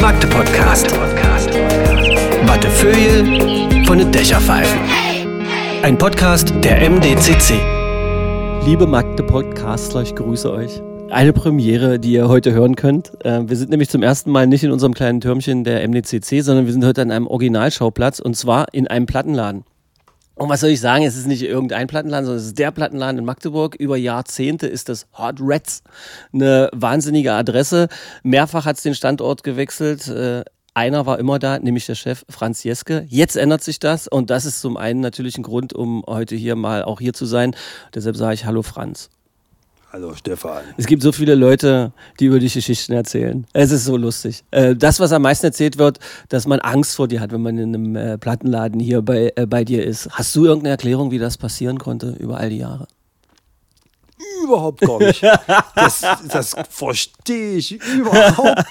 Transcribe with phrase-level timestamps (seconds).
[0.00, 0.90] Magde Podcast.
[2.46, 4.78] Wattefeuille von den Dächerpfeifen.
[5.82, 7.54] Ein Podcast der MDCC.
[8.66, 10.82] Liebe Magde Podcastler, ich grüße euch.
[11.10, 13.12] Eine Premiere, die ihr heute hören könnt.
[13.24, 16.66] Äh, Wir sind nämlich zum ersten Mal nicht in unserem kleinen Türmchen der MDCC, sondern
[16.66, 19.64] wir sind heute an einem Originalschauplatz und zwar in einem Plattenladen.
[20.36, 21.04] Und was soll ich sagen?
[21.04, 23.76] Es ist nicht irgendein Plattenladen, sondern es ist der Plattenladen in Magdeburg.
[23.76, 25.82] Über Jahrzehnte ist das Hot Reds
[26.32, 27.88] eine wahnsinnige Adresse.
[28.24, 30.08] Mehrfach hat es den Standort gewechselt.
[30.08, 30.44] Äh,
[30.74, 33.06] Einer war immer da, nämlich der Chef Franz Jeske.
[33.08, 36.56] Jetzt ändert sich das und das ist zum einen natürlich ein Grund, um heute hier
[36.56, 37.54] mal auch hier zu sein.
[37.94, 39.10] Deshalb sage ich Hallo Franz.
[39.94, 40.64] Hallo Stefan.
[40.76, 43.46] Es gibt so viele Leute, die über dich Geschichten erzählen.
[43.52, 44.42] Es ist so lustig.
[44.50, 47.56] Äh, Das, was am meisten erzählt wird, dass man Angst vor dir hat, wenn man
[47.58, 50.08] in einem äh, Plattenladen hier bei, äh, bei dir ist.
[50.10, 52.88] Hast du irgendeine Erklärung, wie das passieren konnte über all die Jahre?
[54.42, 55.22] Überhaupt gar nicht.
[55.76, 58.64] Das, das verstehe ich überhaupt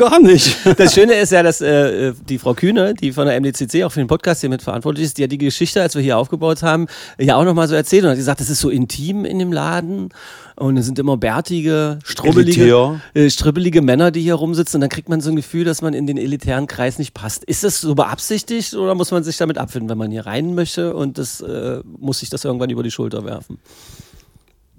[0.00, 0.56] gar nicht.
[0.76, 4.00] Das Schöne ist ja, dass äh, die Frau Kühne, die von der MDCC auch für
[4.00, 6.86] den Podcast hier mit verantwortlich ist, die hat die Geschichte, als wir hier aufgebaut haben,
[7.18, 10.08] ja auch nochmal so erzählt und hat gesagt, das ist so intim in dem Laden
[10.56, 15.10] und es sind immer bärtige, strubbelige, äh, stribbelige Männer, die hier rumsitzen und dann kriegt
[15.10, 17.44] man so ein Gefühl, dass man in den elitären Kreis nicht passt.
[17.44, 20.94] Ist das so beabsichtigt oder muss man sich damit abfinden, wenn man hier rein möchte
[20.94, 23.58] und das äh, muss sich das irgendwann über die Schulter werfen?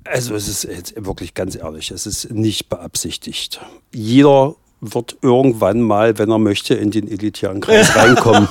[0.03, 3.59] Also es ist jetzt wirklich ganz ehrlich, es ist nicht beabsichtigt.
[3.93, 8.47] Jeder wird irgendwann mal, wenn er möchte, in den elitären Kreis reinkommen.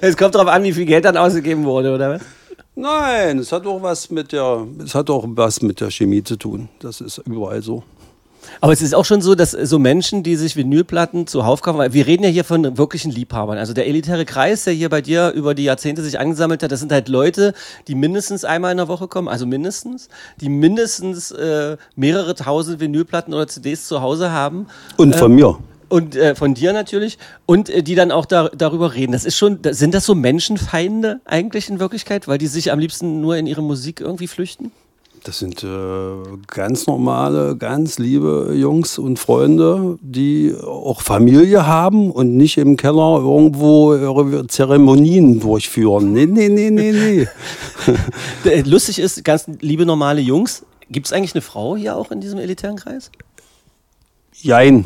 [0.00, 2.22] Es kommt darauf an, wie viel Geld dann ausgegeben wurde, oder was?
[2.74, 6.36] Nein, es hat auch was mit der, es hat auch was mit der Chemie zu
[6.36, 6.68] tun.
[6.80, 7.82] Das ist überall so.
[8.60, 11.92] Aber es ist auch schon so, dass so Menschen, die sich Vinylplatten zuhauf kaufen, weil
[11.92, 13.58] wir reden ja hier von wirklichen Liebhabern.
[13.58, 16.80] Also der elitäre Kreis, der hier bei dir über die Jahrzehnte sich angesammelt hat, das
[16.80, 17.54] sind halt Leute,
[17.86, 20.08] die mindestens einmal in der Woche kommen, also mindestens,
[20.40, 24.66] die mindestens äh, mehrere tausend Vinylplatten oder CDs zu Hause haben.
[24.96, 25.58] Und von mir.
[25.88, 27.18] Und äh, von dir natürlich.
[27.46, 29.12] Und äh, die dann auch da, darüber reden.
[29.12, 33.20] Das ist schon, sind das so Menschenfeinde eigentlich in Wirklichkeit, weil die sich am liebsten
[33.20, 34.70] nur in ihre Musik irgendwie flüchten?
[35.24, 35.68] Das sind äh,
[36.46, 43.18] ganz normale, ganz liebe Jungs und Freunde, die auch Familie haben und nicht im Keller
[43.18, 46.12] irgendwo ihre Zeremonien durchführen.
[46.12, 48.62] Nee, nee, nee, nee, nee.
[48.64, 52.38] Lustig ist, ganz liebe normale Jungs, gibt es eigentlich eine Frau hier auch in diesem
[52.38, 53.10] elitären Kreis?
[54.34, 54.84] Jein.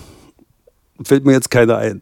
[1.04, 2.00] Fällt mir jetzt keine ein.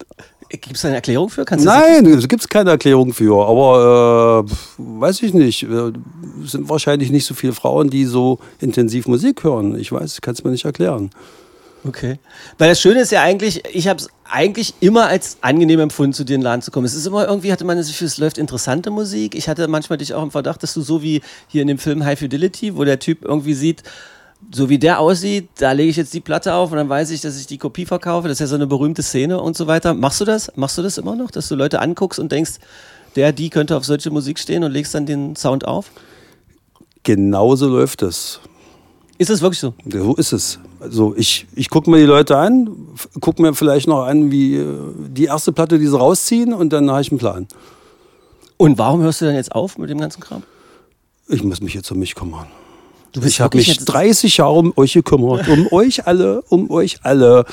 [0.51, 1.45] Gibt es eine Erklärung für?
[1.45, 3.47] Kannst Nein, es gibt keine Erklärung für.
[3.47, 5.63] Aber äh, weiß ich nicht.
[5.63, 5.93] Äh,
[6.45, 9.79] Es sind wahrscheinlich nicht so viele Frauen, die so intensiv Musik hören.
[9.79, 11.11] Ich weiß, kann es mir nicht erklären.
[11.87, 12.19] Okay.
[12.59, 16.25] Weil das Schöne ist ja eigentlich, ich habe es eigentlich immer als angenehm empfunden, zu
[16.25, 16.85] dir in den Laden zu kommen.
[16.85, 19.35] Es ist immer irgendwie, hatte man das Gefühl, es läuft interessante Musik.
[19.35, 22.05] Ich hatte manchmal dich auch im Verdacht, dass du so wie hier in dem Film
[22.05, 23.83] High Fidelity, wo der Typ irgendwie sieht,
[24.53, 27.21] so wie der aussieht, da lege ich jetzt die Platte auf und dann weiß ich,
[27.21, 28.29] dass ich die Kopie verkaufe.
[28.29, 29.95] Das ist ja so eine berühmte Szene und so weiter.
[29.95, 30.51] Machst du das?
[30.57, 32.53] Machst du das immer noch, dass du Leute anguckst und denkst,
[33.17, 35.91] der, die könnte auf solche Musik stehen und legst dann den Sound auf?
[37.03, 38.41] Genauso läuft es.
[39.19, 39.75] Ist das wirklich so?
[39.87, 40.59] So ist es.
[40.81, 42.75] Also ich, ich gucke mir die Leute an,
[43.21, 46.91] gucke mir vielleicht noch an, wie äh, die erste Platte, die sie rausziehen und dann
[46.91, 47.47] habe ich einen Plan.
[48.57, 50.43] Und warum hörst du dann jetzt auf mit dem ganzen Kram?
[51.29, 52.47] Ich muss mich jetzt um mich kümmern.
[53.13, 55.49] Du bist Ich habe mich jetzt- 30 Jahre um euch gekümmert.
[55.49, 57.45] Um euch alle, um euch alle.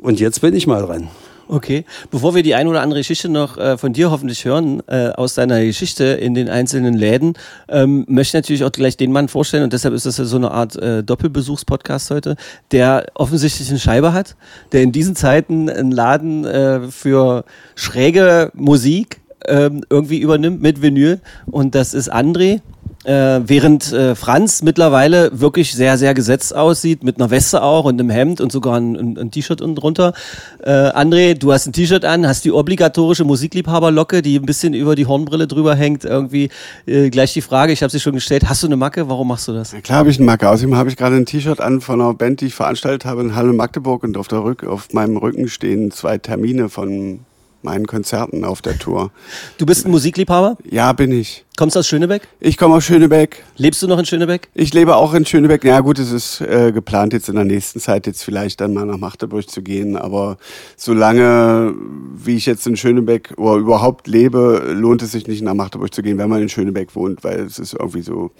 [0.00, 1.08] Und jetzt bin ich mal dran.
[1.48, 1.84] Okay.
[2.10, 5.34] Bevor wir die ein oder andere Geschichte noch äh, von dir hoffentlich hören, äh, aus
[5.34, 7.34] deiner Geschichte in den einzelnen Läden,
[7.68, 10.36] ähm, möchte ich natürlich auch gleich den Mann vorstellen und deshalb ist das ja so
[10.38, 12.34] eine Art äh, Doppelbesuchspodcast heute,
[12.72, 14.34] der offensichtlich eine Scheibe hat,
[14.72, 17.44] der in diesen Zeiten einen Laden äh, für
[17.76, 22.60] schräge Musik ähm, irgendwie übernimmt mit Vinyl und das ist André.
[23.06, 28.00] Äh, während äh, Franz mittlerweile wirklich sehr, sehr gesetzt aussieht, mit einer Weste auch und
[28.00, 30.12] einem Hemd und sogar ein, ein, ein T-Shirt unten drunter.
[30.60, 34.96] Äh, André, du hast ein T-Shirt an, hast die obligatorische Musikliebhaberlocke, die ein bisschen über
[34.96, 36.04] die Hornbrille drüber hängt.
[36.04, 36.48] Irgendwie
[36.86, 39.08] äh, gleich die Frage, ich habe sie schon gestellt, hast du eine Macke?
[39.08, 39.72] Warum machst du das?
[39.72, 40.48] Na klar habe ich einen Macke.
[40.48, 43.36] Außerdem habe ich gerade ein T-Shirt an von einer Band, die ich veranstaltet habe in
[43.36, 47.20] Halle Magdeburg und auf, der Rück auf meinem Rücken stehen zwei Termine von
[47.62, 49.10] meinen Konzerten auf der Tour.
[49.58, 51.44] Du bist ein Musikliebhaber, Ja, bin ich.
[51.56, 53.42] kommst aus Schönebeck, Ich komme aus Schönebeck.
[53.56, 54.48] lebst du noch in Schönebeck?
[54.54, 55.62] Ich lebe auch in Schönebeck.
[55.64, 58.72] Na ja, gut, es ist äh, geplant, jetzt in der nächsten Zeit jetzt vielleicht dann
[58.74, 59.96] mal nach Magdeburg zu gehen.
[59.96, 60.36] Aber
[60.76, 61.74] solange
[62.14, 66.02] wie ich jetzt in Schönebeck oder überhaupt lebe, lohnt es sich nicht nach Magdeburg zu
[66.02, 68.30] gehen, wenn man in Schönebeck wohnt, weil es ist irgendwie so,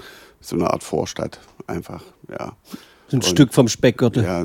[0.41, 2.53] so eine Art Vorstadt einfach, ja.
[3.09, 4.25] So ein Stück vom Speckgürtel.
[4.25, 4.45] Ja,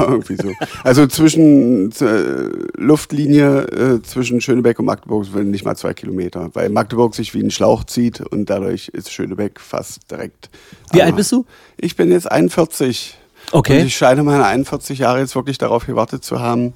[0.00, 0.50] irgendwie so.
[0.82, 6.68] Also zwischen äh, Luftlinie äh, zwischen Schönebeck und Magdeburg sind nicht mal zwei Kilometer, weil
[6.68, 10.50] Magdeburg sich wie ein Schlauch zieht und dadurch ist Schönebeck fast direkt.
[10.92, 11.44] Wie am- alt bist du?
[11.76, 13.16] Ich bin jetzt 41.
[13.52, 13.80] Okay.
[13.80, 16.72] Und ich scheine meine 41 Jahre jetzt wirklich darauf gewartet zu haben,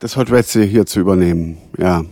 [0.00, 1.58] das Hot Reds hier zu übernehmen.
[1.78, 2.04] Ja.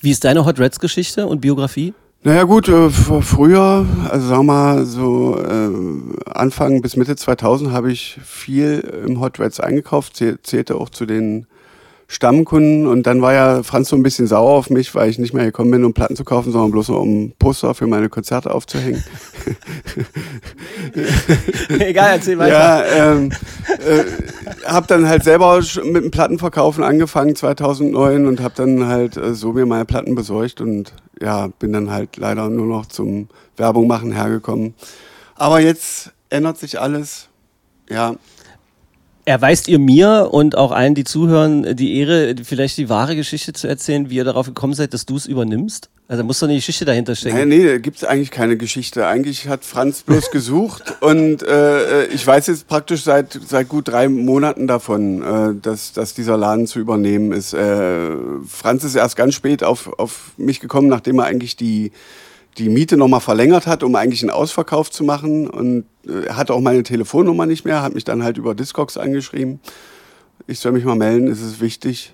[0.00, 1.94] Wie ist deine Hot Reds Geschichte und Biografie?
[2.26, 5.70] Naja gut, äh, früher, also sagen wir mal so äh,
[6.28, 11.06] Anfang bis Mitte 2000 habe ich viel im Hot Reds eingekauft, zäh- zählte auch zu
[11.06, 11.46] den
[12.08, 15.34] Stammkunden und dann war ja Franz so ein bisschen sauer auf mich, weil ich nicht
[15.34, 18.54] mehr gekommen bin, um Platten zu kaufen, sondern bloß nur um Poster für meine Konzerte
[18.54, 19.02] aufzuhängen.
[21.80, 23.32] Egal, erzähl Ja, ähm,
[23.84, 24.04] äh,
[24.66, 29.52] habe dann halt selber mit dem Plattenverkaufen angefangen 2009 und habe dann halt äh, so
[29.52, 34.12] mir meine Platten besorgt und ja, bin dann halt leider nur noch zum Werbung machen
[34.12, 34.74] hergekommen.
[35.34, 37.28] Aber jetzt ändert sich alles.
[37.88, 38.14] Ja,
[39.26, 43.66] Erweist ihr mir und auch allen, die zuhören, die Ehre, vielleicht die wahre Geschichte zu
[43.66, 45.90] erzählen, wie ihr darauf gekommen seid, dass du es übernimmst?
[46.06, 47.36] Also da muss doch eine Geschichte dahinter stecken.
[47.36, 49.08] Nein, nee, da gibt's eigentlich keine Geschichte.
[49.08, 54.08] Eigentlich hat Franz bloß gesucht und äh, ich weiß jetzt praktisch seit, seit gut drei
[54.08, 57.52] Monaten davon, äh, dass, dass dieser Laden zu übernehmen ist.
[57.52, 58.12] Äh,
[58.46, 61.90] Franz ist erst ganz spät auf, auf mich gekommen, nachdem er eigentlich die,
[62.58, 65.48] die Miete nochmal verlängert hat, um eigentlich einen Ausverkauf zu machen.
[65.48, 68.96] Und äh, er hatte auch meine Telefonnummer nicht mehr, hat mich dann halt über Discogs
[68.96, 69.60] angeschrieben.
[70.46, 72.12] Ich soll mich mal melden, es ist wichtig.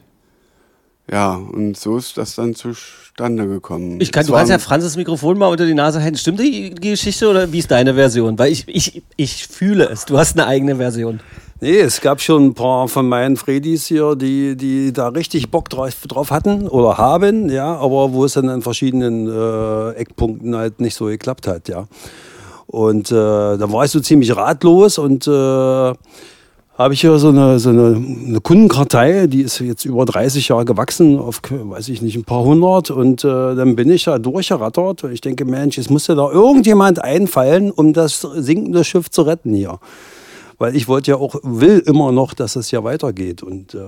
[1.11, 4.01] Ja, und so ist das dann zustande gekommen.
[4.01, 6.17] Ich kann, Es du kannst ja Franz das Mikrofon mal unter die Nase halten.
[6.17, 8.39] Stimmt die die Geschichte oder wie ist deine Version?
[8.39, 10.05] Weil ich, ich, ich fühle es.
[10.05, 11.21] Du hast eine eigene Version.
[11.63, 15.69] Nee, es gab schon ein paar von meinen Fredis hier, die, die da richtig Bock
[15.69, 20.97] drauf, hatten oder haben, ja, aber wo es dann an verschiedenen äh, Eckpunkten halt nicht
[20.97, 21.87] so geklappt hat, ja.
[22.67, 27.61] Und äh, da war ich so ziemlich ratlos und äh, habe ich hier so eine,
[27.61, 32.17] so eine, eine Kundenkartei, die ist jetzt über 30 Jahre gewachsen auf, weiß ich nicht,
[32.17, 32.91] ein paar hundert.
[32.91, 35.05] Und äh, dann bin ich da durchgerattert.
[35.13, 39.55] Ich denke, Mensch, es muss ja da irgendjemand einfallen, um das sinkende Schiff zu retten
[39.55, 39.79] hier.
[40.63, 43.43] Weil ich wollte ja auch, will immer noch, dass es ja weitergeht.
[43.43, 43.81] Und äh,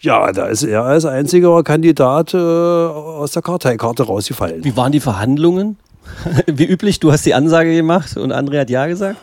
[0.00, 4.62] ja, da ist er als einziger Kandidat äh, aus der Karteikarte rausgefallen.
[4.64, 5.78] Wie waren die Verhandlungen?
[6.46, 9.16] Wie üblich, du hast die Ansage gemacht und André hat Ja gesagt?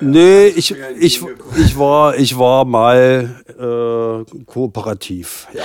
[0.00, 1.22] Nee, ich, ich,
[1.56, 5.62] ich, war, ich war mal äh, kooperativ, ja.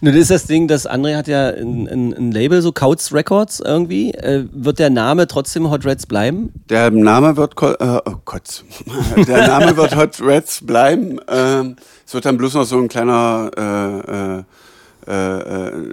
[0.00, 3.60] Das ist das Ding, dass André hat ja ein, ein, ein Label, so Couts Records
[3.60, 4.12] irgendwie.
[4.12, 6.52] Äh, wird der Name trotzdem Hot Reds bleiben?
[6.68, 8.64] Der Name wird, äh, oh Gott,
[9.26, 11.20] der Name wird Hot Reds bleiben.
[11.28, 11.76] Ähm,
[12.06, 14.44] es wird dann bloß noch so ein kleiner, äh, äh,
[15.06, 15.92] äh,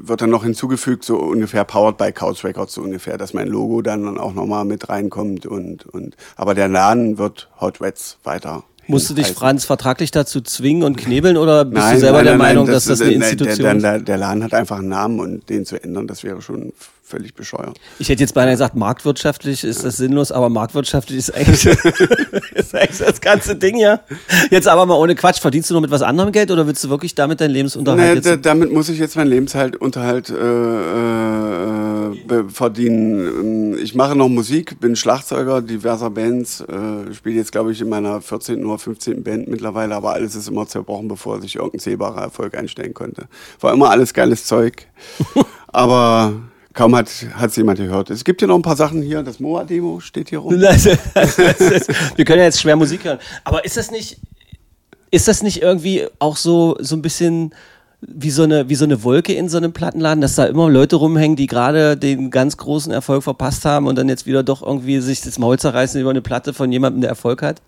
[0.00, 3.80] wird dann noch hinzugefügt, so ungefähr Powered by Couch Records, so ungefähr, dass mein Logo
[3.82, 8.64] dann auch nochmal mit reinkommt und, und, aber der Laden wird Hot Reds weiter.
[8.90, 9.36] Musst du dich, heißen.
[9.36, 13.10] Franz, vertraglich dazu zwingen und knebeln oder bist du selber der Meinung, dass das eine
[13.10, 13.82] der- Institution der, ist?
[13.82, 16.72] der, der Laden hat einfach einen Namen und den zu ändern, das wäre schon
[17.10, 17.78] völlig bescheuert.
[17.98, 21.66] Ich hätte jetzt beinahe gesagt, marktwirtschaftlich ist das sinnlos, aber marktwirtschaftlich ist eigentlich,
[22.54, 24.00] ist eigentlich das ganze Ding ja.
[24.50, 26.90] Jetzt aber mal ohne Quatsch, verdienst du noch mit was anderem Geld oder willst du
[26.90, 33.74] wirklich damit deinen Lebensunterhalt Nee, damit muss ich jetzt meinen Lebensunterhalt äh, äh, verdienen.
[33.74, 37.88] Ähm, Ich mache noch Musik, bin Schlagzeuger diverser Bands, äh, spiele jetzt, glaube ich, in
[37.88, 38.64] meiner 14.
[38.64, 39.22] oder 15.
[39.22, 43.26] Band mittlerweile, aber alles ist immer zerbrochen, bevor sich irgendein zählbarer Erfolg einstellen konnte.
[43.60, 44.86] War immer alles geiles Zeug,
[45.68, 46.34] aber
[46.74, 48.10] kaum hat es jemand gehört.
[48.10, 50.52] Es gibt hier noch ein paar Sachen hier, das Moa-Demo steht hier rum.
[50.54, 53.18] Wir können ja jetzt schwer Musik hören.
[53.44, 54.18] Aber ist das nicht,
[55.10, 57.52] ist das nicht irgendwie auch so, so ein bisschen
[58.00, 60.96] wie so, eine, wie so eine Wolke in so einem Plattenladen, dass da immer Leute
[60.96, 65.00] rumhängen, die gerade den ganz großen Erfolg verpasst haben und dann jetzt wieder doch irgendwie
[65.00, 67.60] sich das Maul zerreißen über eine Platte von jemandem, der Erfolg hat?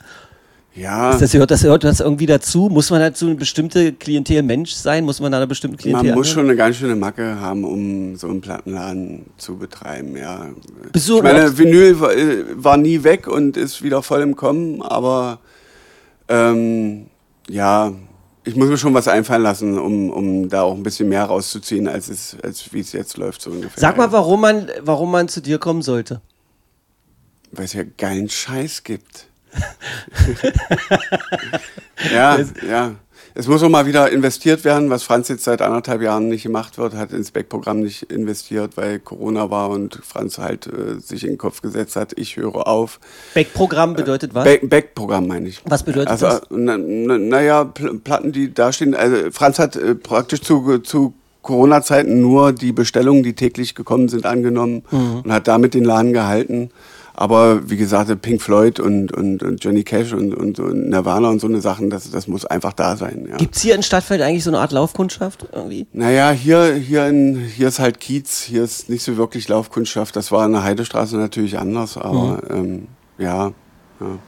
[0.75, 2.69] Ja, Ist das, gehört, das gehört das irgendwie dazu?
[2.71, 5.05] Muss man dazu eine bestimmte Klientel Mensch sein?
[5.05, 8.17] Muss man da eine bestimmte Klientel man muss schon eine ganz schöne Macke haben, um
[8.17, 10.47] so einen Plattenladen zu betreiben, ja.
[10.93, 14.81] Du ich meine, Vinyl war, äh, war nie weg und ist wieder voll im Kommen,
[14.81, 15.41] aber
[16.29, 17.07] ähm,
[17.51, 17.93] ja,
[18.45, 21.87] ich muss mir schon was einfallen lassen, um, um da auch ein bisschen mehr rauszuziehen,
[21.87, 23.79] als es, als wie es jetzt läuft, so ungefähr.
[23.79, 26.23] Sag mal, warum man, warum man zu dir kommen sollte.
[27.51, 29.27] Weil es ja geilen Scheiß gibt.
[32.13, 32.93] ja, ja.
[33.35, 36.77] Es muss auch mal wieder investiert werden, was Franz jetzt seit anderthalb Jahren nicht gemacht
[36.77, 41.31] wird, hat ins Backprogramm nicht investiert, weil Corona war und Franz halt äh, sich in
[41.31, 43.01] den Kopf gesetzt hat, ich höre auf.
[43.35, 44.45] Backprogramm bedeutet was?
[44.45, 45.63] Back- Backprogramm meine ich.
[45.65, 46.43] Was bedeutet also, das?
[46.51, 48.95] Na, na, naja, Pl Platten, die da stehen.
[48.95, 54.27] Also Franz hat äh, praktisch zu, zu Corona-Zeiten nur die Bestellungen, die täglich gekommen sind,
[54.27, 55.21] angenommen Mhm.
[55.25, 56.71] und hat damit den Laden gehalten.
[57.23, 61.41] Aber wie gesagt, Pink Floyd und, und, und Johnny Cash und, und, und Nirvana und
[61.41, 63.29] so eine Sachen, das, das muss einfach da sein.
[63.31, 63.37] Ja.
[63.37, 65.87] Gibt es hier in Stadtfeld eigentlich so eine Art Laufkundschaft irgendwie?
[65.93, 70.17] Naja, hier, hier, in, hier ist halt Kiez, hier ist nicht so wirklich Laufkundschaft.
[70.17, 72.89] Das war in der Heidestraße natürlich anders, aber ähm,
[73.19, 73.53] ja,
[74.01, 74.19] ja.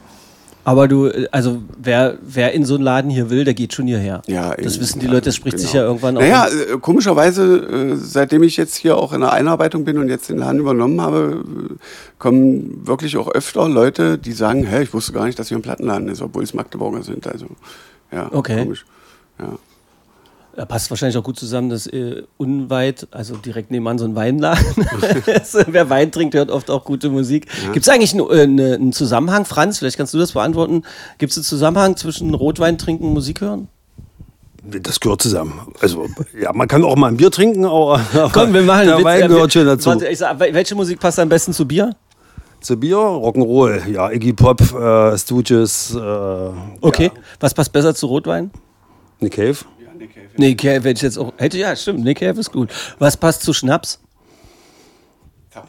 [0.65, 4.23] Aber du, also wer, wer in so einen Laden hier will, der geht schon hierher.
[4.25, 5.83] Ja, das eben, wissen die Leute, das spricht sich genau.
[5.83, 6.21] ja irgendwann auch.
[6.21, 10.27] Naja, äh, komischerweise, äh, seitdem ich jetzt hier auch in der Einarbeitung bin und jetzt
[10.27, 11.75] den Laden übernommen habe, äh,
[12.17, 15.61] kommen wirklich auch öfter Leute, die sagen, hä, ich wusste gar nicht, dass hier ein
[15.61, 17.27] Plattenladen ist, obwohl es Magdeburger sind.
[17.27, 17.45] Also,
[18.11, 18.63] ja, Okay.
[18.63, 18.85] komisch.
[19.39, 19.59] Ja.
[20.55, 24.63] Da passt wahrscheinlich auch gut zusammen, dass äh, unweit, also direkt nebenan so ein Weinladen
[25.25, 25.57] ist.
[25.67, 27.47] Wer Wein trinkt, hört oft auch gute Musik.
[27.73, 29.79] Gibt es eigentlich einen, äh, ne- einen Zusammenhang, Franz?
[29.79, 30.83] Vielleicht kannst du das beantworten.
[31.17, 33.67] Gibt es einen Zusammenhang zwischen Rotwein trinken und Musik hören?
[34.63, 35.59] Das gehört zusammen.
[35.81, 36.07] Also,
[36.41, 37.99] ja, man kann auch mal ein Bier trinken, aber
[38.33, 39.03] Komm, wir machen der Witz.
[39.05, 39.89] Wein gehört schon dazu.
[39.89, 41.93] Warte, ich sag, wel- welche Musik passt am besten zu Bier?
[42.61, 45.99] Zu Bier, Rock'n'Roll, ja, Iggy Pop, äh, Stooges, äh,
[46.81, 47.11] Okay.
[47.13, 48.51] ja, Was passt besser zu Rotwein?
[49.97, 50.27] Nick Cave.
[50.37, 51.33] Nee, Cave hätte ich jetzt auch.
[51.37, 52.03] Hätte ja, stimmt.
[52.03, 52.71] Nick Cave ist gut.
[52.99, 53.99] Was passt zu Schnaps?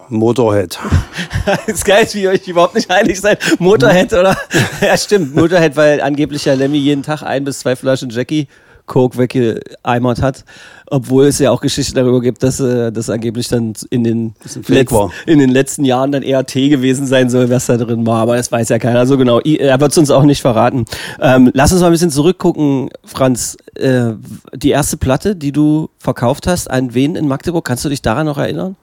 [0.09, 0.79] Motorhead.
[1.67, 3.41] ist geil, wie ihr euch überhaupt nicht einig seid.
[3.61, 4.37] Motorhead, oder?
[4.81, 5.35] ja, stimmt.
[5.37, 8.49] Motorhead, weil angeblich ja Lemmy jeden Tag ein bis zwei Flaschen Jackie
[8.87, 10.45] Coke weggeeimert hat.
[10.89, 14.63] Obwohl es ja auch Geschichten darüber gibt, dass äh, das angeblich dann in den, ein
[14.63, 15.11] Fake letz- war.
[15.27, 18.21] in den letzten Jahren dann eher Tee gewesen sein soll, was da drin war.
[18.21, 19.41] Aber das weiß ja keiner so genau.
[19.41, 20.85] Er wird es uns auch nicht verraten.
[21.21, 23.57] Ähm, lass uns mal ein bisschen zurückgucken, Franz.
[23.75, 24.13] Äh,
[24.55, 28.27] die erste Platte, die du verkauft hast, an wen in Magdeburg, kannst du dich daran
[28.27, 28.77] noch erinnern?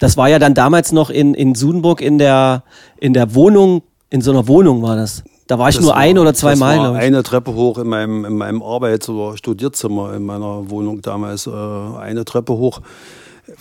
[0.00, 2.62] Das war ja dann damals noch in, in Sudenburg in der,
[2.98, 5.24] in der Wohnung, in so einer Wohnung war das.
[5.48, 7.78] Da war ich Das nur war- ein oder zwei das Mal, war eine Treppe hoch
[7.78, 11.46] in meinem, in meinem Arbeits- oder Studierzimmer in meiner Wohnung damals.
[11.46, 12.80] Äh, eine Treppe hoch.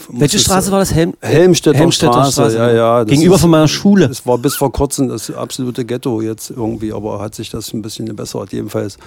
[0.09, 0.93] Welche Straße war das?
[0.93, 2.99] Helm Helmstedter, Helmstedter Straße, ja, ja.
[3.05, 4.05] das Gegenüber ist- von meiner Schule.
[4.05, 7.81] Es war bis vor kurzem das absolute Ghetto jetzt irgendwie, aber hat sich das ein
[7.81, 8.97] bisschen gebessert jedenfalls.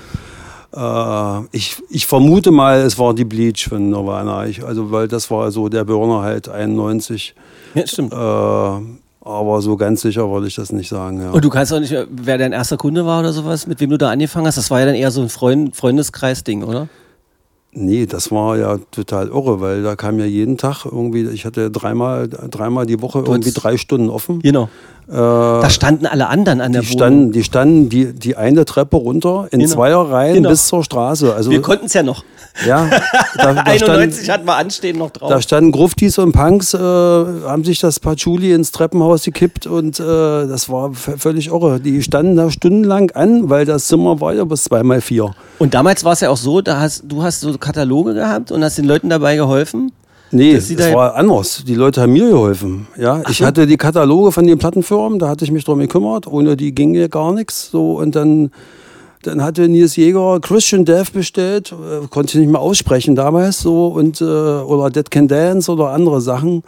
[0.74, 4.46] Äh, ich, ich vermute mal, es war die Bleach von Nirvana.
[4.46, 7.34] Ich, also, weil das war so der Burner halt 91.
[7.74, 8.14] Ja, stimmt.
[8.14, 11.20] Äh, aber so ganz sicher wollte ich das nicht sagen.
[11.20, 11.30] Ja.
[11.30, 13.98] Und du kannst auch nicht, wer dein erster Kunde war oder sowas, mit wem du
[13.98, 14.56] da angefangen hast.
[14.56, 16.88] Das war ja dann eher so ein Freund, Freundeskreis-Ding, oder?
[17.72, 21.70] Nee, das war ja total irre, weil da kam ja jeden Tag irgendwie, ich hatte
[21.70, 24.40] dreimal, dreimal die Woche irgendwie drei Stunden offen.
[24.40, 24.68] Genau.
[25.08, 26.98] Äh, Da standen alle anderen an der die Wohnung.
[26.98, 29.70] standen, die standen die, die eine Treppe runter in Genau.
[29.72, 30.50] Zweierreihen Genau.
[30.50, 31.32] bis zur Straße.
[31.34, 32.24] Also, Wir konnten es ja noch.
[32.66, 32.88] ja,
[33.36, 35.28] da, da 91 stand, hatten wir anstehen noch drauf.
[35.28, 40.02] da standen Gruftis und Punks, äh, haben sich das Patchouli ins Treppenhaus gekippt und äh,
[40.04, 41.78] das war völlig irre.
[41.80, 45.32] Die standen da stundenlang an, weil das Zimmer war ja bis zweimal vier.
[45.58, 48.64] Und damals war es ja auch so, da hast, du hast so Kataloge gehabt und
[48.64, 49.92] hast den Leuten dabei geholfen.
[50.32, 51.64] Nee, das da- war anders.
[51.66, 52.86] Die Leute haben mir geholfen.
[52.96, 53.44] Ja, ich so.
[53.46, 56.26] hatte die Kataloge von den Plattenfirmen, da hatte ich mich drum gekümmert.
[56.26, 57.70] Ohne die ging ja gar nichts.
[57.70, 58.50] So und dann,
[59.22, 63.88] dann hatte Nils Jäger Christian Death bestellt, äh, konnte ich nicht mehr aussprechen damals so
[63.88, 66.62] und äh, oder Dead Can Dance oder andere Sachen.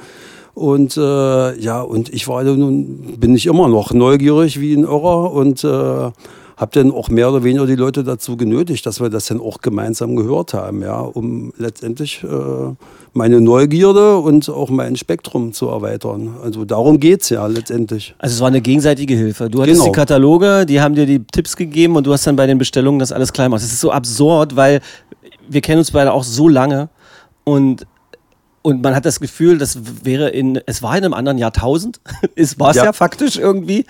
[0.55, 5.33] Und äh, ja, und ich war nun bin ich immer noch neugierig wie ein Irrer
[5.33, 6.11] und äh,
[6.63, 9.61] habe dann auch mehr oder weniger die Leute dazu genötigt, dass wir das dann auch
[9.61, 12.27] gemeinsam gehört haben, ja, um letztendlich äh,
[13.13, 16.37] meine Neugierde und auch mein Spektrum zu erweitern.
[16.41, 18.15] Also darum geht's ja letztendlich.
[18.19, 19.51] Also es war eine gegenseitige Hilfe.
[19.51, 19.93] Du hattest Genau.
[19.93, 23.01] die Kataloge, die haben dir die Tipps gegeben und du hast dann bei den Bestellungen
[23.01, 23.63] das alles klein gemacht.
[23.65, 24.81] Das ist so absurd, weil
[25.49, 26.91] wir kennen uns beide auch so lange
[27.43, 27.87] und
[28.63, 32.01] und man hat das Gefühl, das wäre in, es war in einem anderen Jahrtausend.
[32.37, 32.85] es war es ja.
[32.87, 32.93] Ja.
[32.93, 33.85] faktisch irgendwie.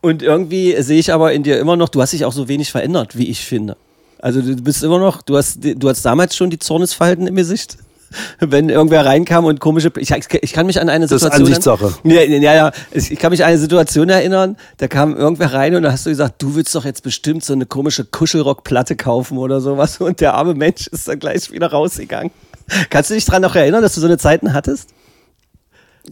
[0.00, 2.70] Und irgendwie sehe ich aber in dir immer noch, du hast dich auch so wenig
[2.70, 3.76] verändert, wie ich finde.
[4.20, 7.78] Also du bist immer noch, du hast, du hast damals schon die Zornesfalten im Gesicht.
[8.40, 11.46] Wenn irgendwer reinkam und komische, ich, ich kann mich an eine Das ist Situation.
[11.46, 11.94] Ansichtssache.
[12.04, 12.72] Ja, ja, ja.
[12.90, 16.06] Ich ich kann mich an eine Situation erinnern, da kam irgendwer rein und da hast
[16.06, 20.00] du gesagt, du willst doch jetzt bestimmt so eine komische Kuschelrockplatte kaufen oder sowas.
[20.00, 22.30] Und der arme Mensch ist dann gleich wieder rausgegangen.
[22.90, 24.90] Kannst du dich daran noch erinnern, dass du so eine Zeiten hattest?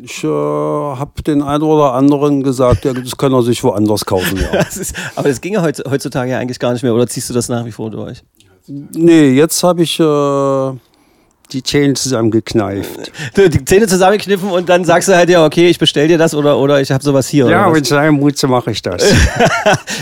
[0.03, 4.39] Ich äh, habe den einen oder anderen gesagt, ja, das kann er sich woanders kaufen.
[4.39, 4.51] Ja.
[4.65, 6.95] Das ist, aber das ginge heutz- heutzutage ja eigentlich gar nicht mehr.
[6.95, 8.23] Oder ziehst du das nach wie vor durch?
[8.69, 10.79] nee, jetzt habe ich äh,
[11.53, 13.13] die Zähne zusammengekneift.
[13.35, 16.35] Du, Die Zähne zusammenkniffen und dann sagst du halt, ja, okay, ich bestell dir das
[16.35, 17.49] oder, oder ich habe sowas hier.
[17.49, 19.03] Ja, mit seinem Mut so mache ich das.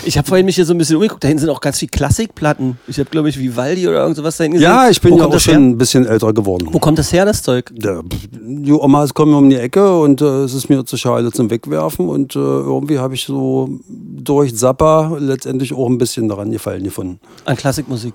[0.06, 1.24] Ich habe vorhin mich hier so ein bisschen umgeguckt.
[1.24, 2.78] Da hinten sind auch ganz viele Klassikplatten.
[2.86, 4.70] Ich habe, glaube ich, Vivaldi oder irgend sowas da hinten gesehen.
[4.70, 6.68] ja, ich bin Wo ja auch schon ein bisschen älter geworden.
[6.70, 7.72] Wo kommt das her, das Zeug?
[7.80, 11.48] Ja, die Omas kommen um die Ecke und äh, es ist mir zu schade zum
[11.50, 16.84] Wegwerfen und äh, irgendwie habe ich so durch Zappa letztendlich auch ein bisschen daran gefallen
[16.84, 17.18] gefunden.
[17.46, 18.14] An Klassikmusik.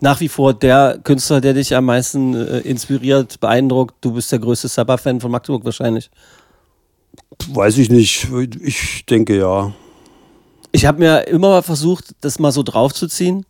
[0.00, 3.96] Nach wie vor der Künstler, der dich am meisten äh, inspiriert, beeindruckt.
[4.00, 6.10] Du bist der größte Sabba-Fan von Magdeburg wahrscheinlich.
[7.48, 8.28] Weiß ich nicht.
[8.60, 9.72] Ich denke ja.
[10.70, 13.44] Ich habe mir immer versucht, das mal so draufzuziehen.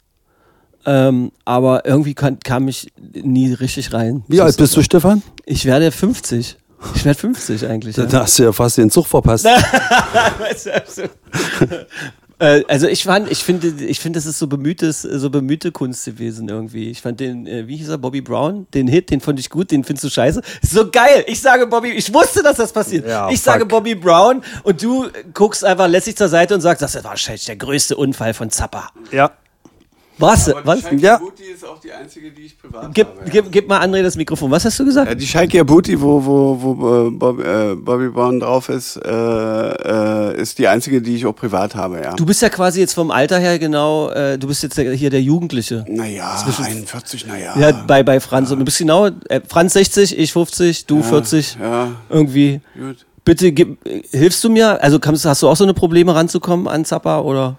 [0.86, 4.24] Ähm, aber irgendwie kann, kam ich nie richtig rein.
[4.28, 5.22] Wie alt bist du, Stefan?
[5.44, 6.56] Ich werde 50.
[6.94, 7.96] Ich werde 50 eigentlich.
[7.96, 8.06] Ja.
[8.06, 9.46] Da hast du ja fast den Zug verpasst.
[12.38, 16.04] Äh, also ich fand, ich finde, ich finde, das ist so bemühtes, so bemühte Kunst
[16.04, 16.90] gewesen irgendwie.
[16.90, 19.70] Ich fand den, äh, wie hieß er, Bobby Brown, den Hit, den fand ich gut,
[19.70, 20.42] den findest du scheiße.
[20.62, 21.24] So geil.
[21.26, 23.06] Ich sage Bobby, ich wusste, dass das passiert.
[23.06, 23.44] Ja, ich fuck.
[23.44, 27.46] sage Bobby Brown und du guckst einfach lässig zur Seite und sagst, das war wahrscheinlich
[27.46, 28.90] der größte Unfall von Zappa.
[29.10, 29.32] Ja.
[30.18, 30.52] Was?
[30.64, 30.82] Was?
[30.98, 31.18] Ja.
[31.18, 33.18] Booty ist auch die einzige, die ich privat Gib, habe.
[33.24, 33.30] ja.
[33.30, 34.50] gib, gib mal André das Mikrofon.
[34.50, 35.08] Was hast du gesagt?
[35.08, 39.08] Ja, die Schalke Booty, wo, wo, wo äh, Bob, äh, Bobby Brown drauf ist, äh,
[39.10, 42.14] äh, ist die einzige, die ich auch privat habe, ja.
[42.14, 45.22] Du bist ja quasi jetzt vom Alter her genau, äh, du bist jetzt hier der
[45.22, 45.84] Jugendliche.
[45.88, 47.54] Naja, Zwischen- 41, naja.
[47.58, 48.50] Ja, bei, bei Franz.
[48.50, 51.56] Und du bist genau, äh, Franz 60, ich 50, du 40.
[51.60, 52.60] Ja, Irgendwie.
[52.78, 53.04] gut.
[53.24, 53.76] Bitte gib,
[54.10, 54.82] hilfst du mir?
[54.82, 57.56] Also kannst, hast du auch so eine Probleme ranzukommen an Zappa oder?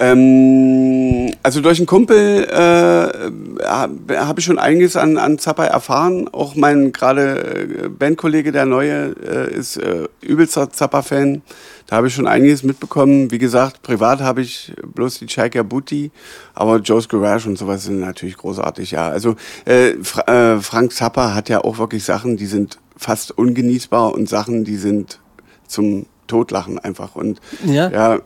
[0.00, 6.28] Ähm, also durch einen Kumpel äh, habe hab ich schon einiges an, an Zappa erfahren.
[6.32, 11.42] Auch mein gerade äh, Bandkollege, der Neue, äh, ist äh, übelster Zappa-Fan.
[11.86, 13.30] Da habe ich schon einiges mitbekommen.
[13.30, 16.10] Wie gesagt, privat habe ich bloß die Chaika Booty,
[16.54, 19.08] aber Joe's Garage und sowas sind natürlich großartig, ja.
[19.08, 24.12] Also äh, Fra äh, Frank Zappa hat ja auch wirklich Sachen, die sind fast ungenießbar
[24.12, 25.20] und Sachen, die sind
[25.66, 27.14] zum Totlachen einfach.
[27.16, 27.90] Und Ja.
[27.90, 28.18] ja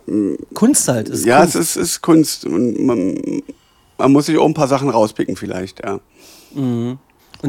[0.55, 1.09] Kunst halt.
[1.09, 1.55] Ist ja, Kunst.
[1.57, 2.45] es ist, ist Kunst.
[2.45, 3.43] Und man,
[3.99, 6.01] man muss sich auch ein paar Sachen rauspicken vielleicht, ja.
[6.55, 6.99] Und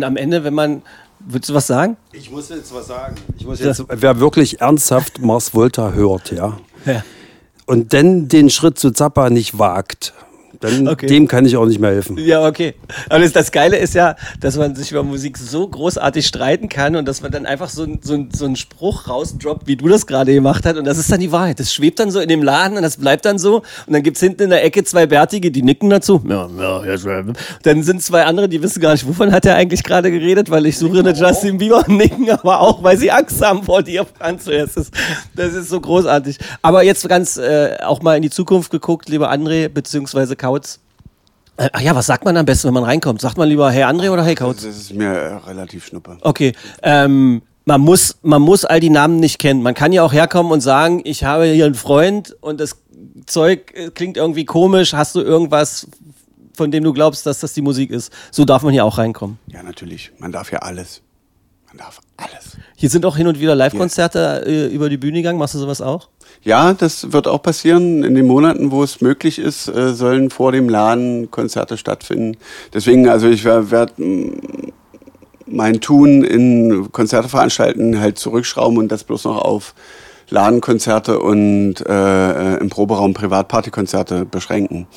[0.03, 0.81] am Ende, wenn man,
[1.19, 1.97] würdest du was sagen?
[2.11, 3.15] Ich muss jetzt was sagen.
[3.37, 7.03] Ich muss jetzt, wer wirklich ernsthaft Mars Volta hört, ja, Ja.
[7.65, 10.13] und dann den Schritt zu Zappa nicht wagt,
[10.59, 11.07] dann Okay.
[11.07, 12.17] dem kann ich auch nicht mehr helfen.
[12.17, 12.73] Ja, okay.
[13.09, 16.95] Aber das, das Geile ist ja, dass man sich über Musik so großartig streiten kann
[16.95, 20.33] und dass man dann einfach so, so, so einen Spruch rausdroppt, wie du das gerade
[20.33, 20.77] gemacht hast.
[20.77, 21.59] Und das ist dann die Wahrheit.
[21.59, 23.57] Das schwebt dann so in dem Laden und das bleibt dann so.
[23.87, 26.21] Und dann gibt's hinten in der Ecke zwei Bärtige, die nicken dazu.
[26.27, 27.23] Ja, ja, ja.
[27.63, 30.65] Dann sind zwei andere, die wissen gar nicht, wovon hat er eigentlich gerade geredet, weil
[30.65, 34.05] ich suche eine Justin Bieber und nicken aber auch, weil sie Angst haben vor dir.
[34.19, 34.93] Das ist,
[35.35, 36.37] das ist so großartig.
[36.61, 40.79] Aber jetzt ganz äh, auch mal in die Zukunft geguckt, lieber André, beziehungsweise Kautz.
[41.57, 43.21] Äh, Ach ja, was sagt man am besten, wenn man reinkommt?
[43.21, 44.63] Sagt man lieber Hey André oder Hey Das Kautz?
[44.63, 46.17] ist mir äh, relativ schnuppe.
[46.21, 46.53] Okay.
[46.81, 49.61] Ähm, man muss, man muss all die Namen nicht kennen.
[49.61, 52.77] Man kann ja auch herkommen und sagen, ich habe hier einen Freund und das
[53.27, 54.93] Zeug äh, klingt irgendwie komisch.
[54.93, 55.85] Hast du irgendwas,
[56.55, 58.11] von dem du glaubst, dass das die Musik ist?
[58.31, 59.37] So darf man hier auch reinkommen.
[59.47, 60.11] Ja, natürlich.
[60.17, 61.01] Man darf ja alles.
[61.67, 62.57] Man darf alles.
[62.75, 65.37] Hier sind auch hin und wieder Live-Konzerte äh, über die Bühne gegangen.
[65.37, 66.07] Machst du sowas auch?
[66.43, 68.03] Ja, das wird auch passieren.
[68.03, 72.37] In den Monaten, wo es möglich ist, äh, sollen vor dem Laden Konzerte stattfinden.
[72.73, 73.93] Deswegen, also ich werde
[75.45, 79.73] mein Tun in Konzerte veranstalten halt zurückschrauben und das bloß noch auf
[80.29, 84.87] Ladenkonzerte und äh, äh, im Proberaum Privatpartykonzerte beschränken.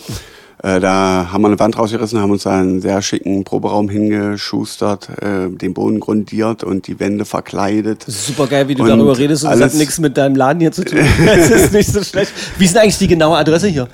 [0.63, 5.09] Äh, da haben wir eine Wand rausgerissen, haben uns da einen sehr schicken Proberaum hingeschustert,
[5.21, 8.07] äh, den Boden grundiert und die Wände verkleidet.
[8.07, 10.37] Das ist super geil, wie du Und darüber redest und das hat nichts mit deinem
[10.37, 11.01] Laden hier zu tun.
[11.27, 12.33] Das ist nicht so schlecht.
[12.59, 13.89] Wie ist denn eigentlich die genaue Adresse hier?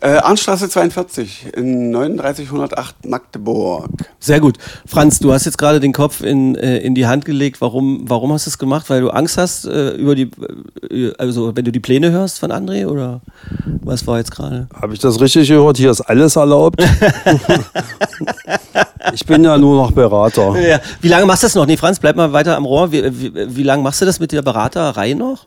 [0.00, 3.88] Äh, Arnstraße 42 in 39108 Magdeburg.
[4.20, 4.58] Sehr gut.
[4.86, 7.62] Franz, du hast jetzt gerade den Kopf in, äh, in die Hand gelegt.
[7.62, 8.90] Warum, warum hast du es gemacht?
[8.90, 10.30] Weil du Angst hast äh, über die,
[10.90, 13.22] äh, also wenn du die Pläne hörst von André oder
[13.82, 14.68] was war jetzt gerade?
[14.74, 15.78] Habe ich das richtig gehört?
[15.78, 16.82] Hier ist alles erlaubt.
[19.14, 20.60] ich bin ja nur noch Berater.
[20.60, 20.78] Ja.
[21.00, 21.64] Wie lange machst du das noch?
[21.64, 22.92] Nee, Franz, bleib mal weiter am Rohr.
[22.92, 25.46] Wie, wie, wie lange machst du das mit der Beraterei noch?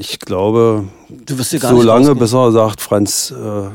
[0.00, 0.84] Ich glaube,
[1.26, 2.18] Du wirst dir gar so lange, rausgehen.
[2.18, 3.68] bis er sagt, Franz, äh,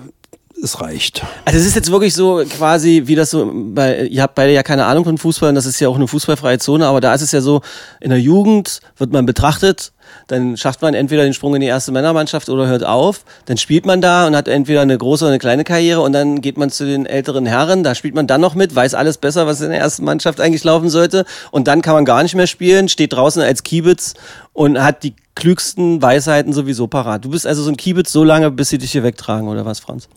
[0.63, 1.21] es reicht.
[1.45, 4.63] Also es ist jetzt wirklich so quasi, wie das so, bei, ihr habt beide ja
[4.63, 7.21] keine Ahnung von Fußball und das ist ja auch eine fußballfreie Zone, aber da ist
[7.21, 7.61] es ja so,
[8.01, 9.91] in der Jugend wird man betrachtet,
[10.25, 13.85] dann schafft man entweder den Sprung in die erste Männermannschaft oder hört auf, dann spielt
[13.85, 16.71] man da und hat entweder eine große oder eine kleine Karriere und dann geht man
[16.71, 19.69] zu den älteren Herren, da spielt man dann noch mit, weiß alles besser, was in
[19.69, 23.13] der ersten Mannschaft eigentlich laufen sollte und dann kann man gar nicht mehr spielen, steht
[23.13, 24.15] draußen als Kiebitz
[24.53, 27.25] und hat die klügsten Weisheiten sowieso parat.
[27.25, 29.79] Du bist also so ein Kiebitz so lange, bis sie dich hier wegtragen, oder was,
[29.79, 30.07] Franz?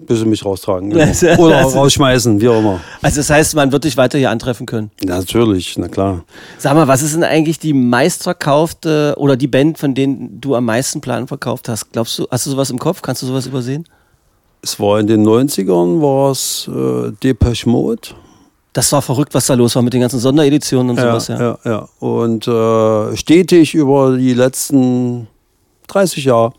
[0.00, 0.90] Bis sie mich raustragen.
[0.90, 1.04] Genau.
[1.38, 2.80] Oder das- rausschmeißen, wie auch immer.
[3.00, 4.90] Also das heißt, man wird dich weiter hier antreffen können.
[5.04, 6.24] Natürlich, na klar.
[6.58, 10.64] Sag mal, was ist denn eigentlich die meistverkaufte oder die Band, von denen du am
[10.64, 11.92] meisten Platten verkauft hast?
[11.92, 13.02] Glaubst du, hast du sowas im Kopf?
[13.02, 13.84] Kannst du sowas übersehen?
[14.62, 18.08] Es war in den 90ern, war es äh, Depeche Mode.
[18.74, 21.40] Das war verrückt, was da los war mit den ganzen Sondereditionen und sowas, ja.
[21.40, 21.88] ja, ja.
[22.00, 25.28] Und äh, stetig über die letzten
[25.86, 26.52] 30 Jahre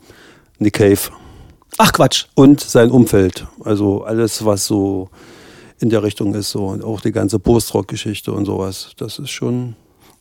[0.58, 1.12] Nick Cave
[1.78, 2.26] Ach Quatsch.
[2.36, 3.46] und sein Umfeld.
[3.64, 5.10] Also alles, was so
[5.80, 8.92] in der Richtung ist, so und auch die ganze Post-Rock-Geschichte und sowas.
[8.98, 9.76] Das ist schon.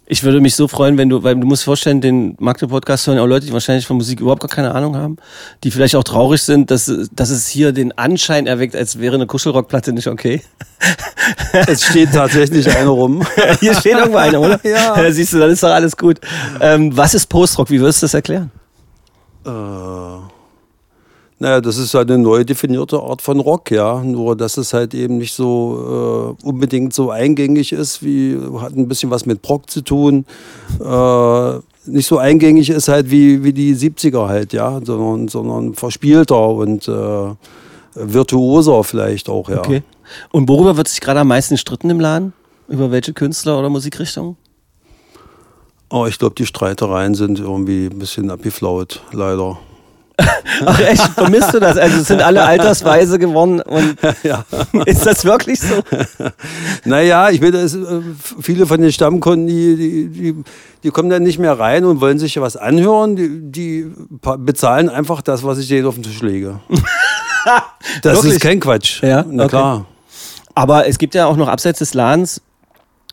[0.06, 3.26] Ich würde mich so freuen, wenn du, weil du musst vorstellen, den Magde-Podcast hören auch
[3.26, 5.16] Leute, die wahrscheinlich von Musik überhaupt gar keine Ahnung haben,
[5.62, 9.26] die vielleicht auch traurig sind, dass, dass es hier den Anschein erweckt, als wäre eine
[9.26, 10.42] Kuschelrockplatte nicht okay.
[11.66, 13.22] Es steht tatsächlich einer rum.
[13.60, 14.60] Hier steht irgendwo einer, oder?
[14.64, 15.10] Ja.
[15.10, 16.20] Siehst du, dann ist doch alles gut.
[16.60, 17.70] Ähm, was ist Postrock?
[17.70, 18.50] Wie würdest du das erklären?
[19.46, 19.50] Äh,
[21.38, 24.02] naja, das ist halt eine neu definierte Art von Rock, ja.
[24.02, 28.88] Nur, dass es halt eben nicht so äh, unbedingt so eingängig ist, wie hat ein
[28.88, 30.24] bisschen was mit Proc zu tun.
[30.80, 31.52] Äh,
[31.86, 36.88] nicht so eingängig ist halt wie, wie die 70er halt, ja, sondern, sondern verspielter und
[36.88, 37.34] äh,
[37.94, 39.58] virtuoser vielleicht auch, ja.
[39.58, 39.82] Okay.
[40.32, 42.32] Und worüber wird sich gerade am meisten stritten im Laden?
[42.68, 44.36] Über welche Künstler oder Musikrichtungen?
[45.90, 49.58] Aber ich glaube, die Streitereien sind irgendwie ein bisschen abgeflaut, leider.
[50.64, 51.76] Ach echt, vermisst du das?
[51.76, 54.44] Also es sind alle altersweise geworden und Ja.
[54.86, 55.82] ist das wirklich so?
[56.84, 58.00] Naja, ich will, das, äh,
[58.40, 60.44] viele von den Stammkunden, die, die, die,
[60.84, 63.16] die kommen dann nicht mehr rein und wollen sich was anhören.
[63.16, 63.90] Die, die
[64.38, 66.60] bezahlen einfach das, was ich denen auf den Tisch lege.
[68.02, 68.34] Das Wirklich?
[68.34, 69.02] ist kein Quatsch.
[69.02, 69.24] Ja?
[69.28, 69.50] Na Okay.
[69.50, 69.86] klar.
[70.54, 72.40] Aber es gibt ja auch noch abseits des Ladens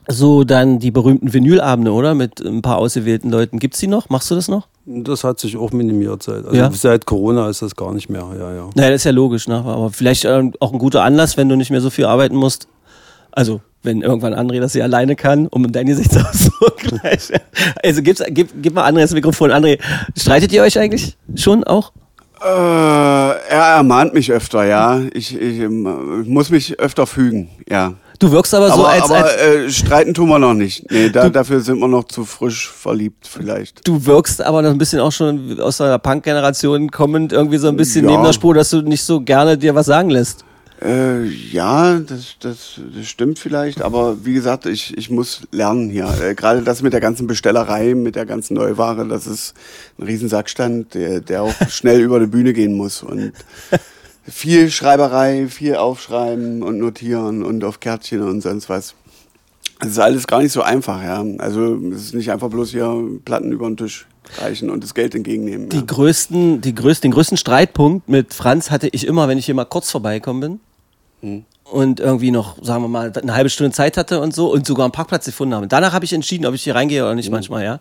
[0.07, 2.15] so dann die berühmten Vinylabende, oder?
[2.15, 3.59] Mit ein paar ausgewählten Leuten.
[3.59, 4.09] Gibt's die noch?
[4.09, 4.67] Machst du das noch?
[4.85, 6.43] Das hat sich auch minimiert seit.
[6.45, 6.71] Also Ja.
[6.71, 8.25] seit Corona ist das gar nicht mehr.
[8.37, 8.69] Ja, ja.
[8.73, 9.57] Naja, das ist ja logisch, ne?
[9.63, 12.67] Aber vielleicht ähm, auch ein guter Anlass, wenn du nicht mehr so viel arbeiten musst.
[13.31, 17.31] Also, wenn irgendwann André das hier alleine kann, um in deinen Gesichtsausdruck gleich.
[17.83, 19.51] Also, gib's, gib, gib mal André das Mikrofon.
[19.51, 19.79] André,
[20.17, 21.91] streitet ihr euch eigentlich schon auch?
[22.43, 25.01] Äh, er ermahnt mich öfter, ja.
[25.13, 27.93] Ich, ich ähm, muss mich öfter fügen, ja.
[28.19, 30.89] Du wirkst aber so, aber als, aber als äh, streiten tun wir noch nicht.
[30.91, 33.87] Nee, da, dafür sind wir noch zu frisch verliebt vielleicht.
[33.87, 37.75] du wirkst aber noch ein bisschen auch schon aus einer Punk-Generation kommend irgendwie so ein
[37.75, 38.11] bisschen Ja.
[38.11, 40.45] neben der Spur, dass du nicht so gerne dir was sagen lässt.
[40.83, 46.09] Äh, ja, das, das, das stimmt vielleicht, aber wie gesagt, ich, ich muss lernen hier.
[46.21, 49.53] Äh, Gerade das mit der ganzen Bestellerei, mit der ganzen Neuware, das ist
[49.99, 53.03] ein Riesensackstand, der, der auch schnell über die Bühne gehen muss.
[53.03, 53.31] Und
[54.27, 58.95] viel Schreiberei, viel Aufschreiben und Notieren und auf Kärtchen und sonst was.
[59.81, 61.23] Es ist alles gar nicht so einfach, ja.
[61.37, 65.13] Also es ist nicht einfach bloß hier Platten über den Tisch reichen und das Geld
[65.13, 65.69] entgegennehmen.
[65.69, 65.83] Die ja.
[65.83, 69.65] größten, die größten, den größten Streitpunkt mit Franz hatte ich immer, wenn ich hier mal
[69.65, 70.59] kurz vorbeikommen bin.
[71.71, 74.85] Und irgendwie noch, sagen wir mal, eine halbe Stunde Zeit hatte und so und sogar
[74.85, 75.67] einen Parkplatz gefunden habe.
[75.67, 77.31] Danach habe ich entschieden, ob ich hier reingehe oder nicht Hm.
[77.33, 77.79] manchmal, ja.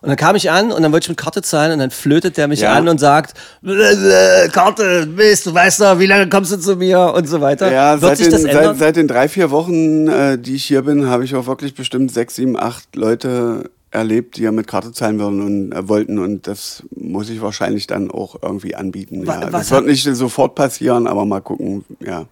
[0.00, 2.36] Und dann kam ich an und dann wollte ich mit Karte zahlen und dann flötet
[2.36, 2.72] der mich Ja.
[2.74, 7.12] an und sagt, "Blablabla, Karte, Mist, du weißt doch, wie lange kommst du zu mir
[7.16, 7.70] und so weiter.
[7.72, 11.06] Ja, Wird seit den, seit, seit den drei, vier Wochen, äh, die ich hier bin,
[11.08, 15.18] habe ich auch wirklich bestimmt sechs, sieben, acht Leute erlebt, die ja mit Karte zahlen
[15.20, 19.26] würden und äh, wollten und das muss ich wahrscheinlich dann auch irgendwie anbieten.
[19.26, 19.50] Wa- Ja.
[19.50, 22.26] Das wird nicht sofort passieren, aber mal gucken, ja.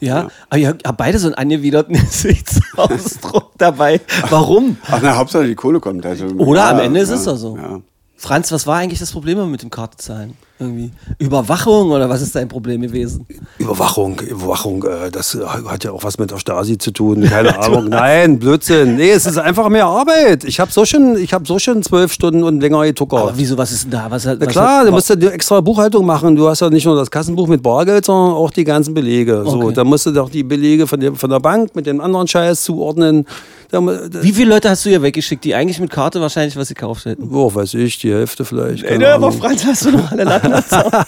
[0.00, 4.00] Ja, aber ihr habt beide so einen angewiderten Gesichtsausdruck dabei.
[4.28, 4.76] Warum?
[4.90, 6.04] Ach na, Hauptsache die Kohle kommt.
[6.04, 7.56] Also, Oder ja, am Ende ist ja, es doch so.
[7.56, 7.80] Ja.
[8.18, 10.32] Franz, was war eigentlich das Problem mit dem Kartezahlen?
[10.58, 13.26] Irgendwie Überwachung oder was ist dein Problem gewesen?
[13.58, 17.24] Überwachung, Überwachung, äh, das hat ja auch was mit der Stasi zu tun.
[17.28, 17.90] Keine Ahnung.
[17.90, 18.96] Nein, Blödsinn.
[18.96, 20.44] Nee, es ist einfach mehr Arbeit.
[20.44, 23.20] Ich habe so schon, ich habe so schon zwölf Stunden und länger getuckert.
[23.20, 24.06] Aber wieso, was ist denn da?
[24.10, 26.34] Was, hat- Na was klar, hat- du musst ja die extra Buchhaltung machen.
[26.36, 29.42] Du hast ja nicht nur das Kassenbuch mit Bargeld, sondern auch die ganzen Belege.
[29.44, 29.74] So, Okay.
[29.74, 32.62] da musst du doch die Belege von der, von der Bank mit dem anderen Scheiß
[32.64, 33.26] zuordnen.
[33.70, 37.28] Wie viele Leute hast du hier weggeschickt, die eigentlich mit Karte wahrscheinlich was gekauft hätten?
[37.34, 38.84] oh, weiß ich, die Hälfte vielleicht.
[38.84, 39.32] Ey, ne, aber.
[39.32, 40.88] Franz, hast du noch alle Landnutzer?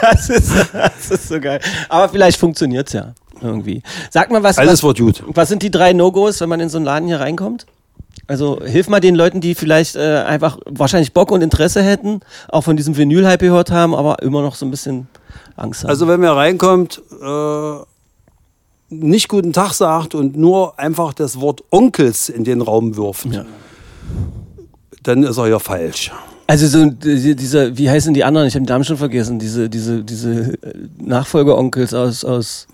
[0.00, 1.60] das, ist, das ist so geil.
[1.88, 3.82] Aber vielleicht funktioniert's ja irgendwie.
[4.10, 5.24] Sag mal, was, Alles was, wird gut.
[5.26, 7.66] was sind die drei No-Gos, wenn man in so einen Laden hier reinkommt?
[8.26, 12.62] Also hilf mal den Leuten, die vielleicht äh, einfach wahrscheinlich Bock und Interesse hätten, auch
[12.62, 15.08] von diesem Vinyl-Hype gehört haben, aber immer noch so ein bisschen
[15.56, 15.90] Angst haben.
[15.90, 17.76] Also wenn man reinkommt, äh,
[19.00, 23.44] nicht guten Tag sagt und nur einfach das Wort Onkels in den Raum wirft, Ja.
[25.02, 26.10] dann ist er ja falsch.
[26.46, 28.46] Also so die- diese, wie heißen die anderen?
[28.48, 29.38] Ich habe den Namen schon vergessen.
[29.38, 32.66] Diese, diese, diese äh, Nachfolgeonkels aus, aus,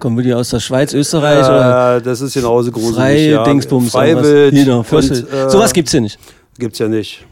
[0.00, 2.96] kommen die aus der Schweiz, Österreich oder Äh, das ist genauso gruselig.
[2.96, 3.44] Frei ja.
[3.44, 3.92] Dingsbums.
[3.92, 4.54] Freiwild.
[4.54, 5.32] Genau, Fürchtet.
[5.32, 6.18] äh, Sowas gibt's hier nicht.
[6.58, 7.24] gibt's ja nicht.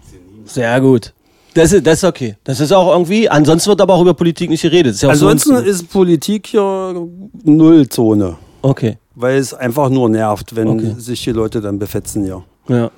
[0.46, 1.12] Sehr gut.
[1.54, 2.36] Das ist, das ist okay.
[2.44, 5.00] Das ist auch irgendwie, ansonsten wird aber auch über Politik nicht geredet.
[5.00, 6.94] Ja Ansonsten so ist Politik hier
[7.44, 10.94] Nullzone, Okay, weil es einfach nur nervt, wenn Okay.
[10.98, 12.42] sich die Leute dann befetzen hier.
[12.68, 12.90] ja.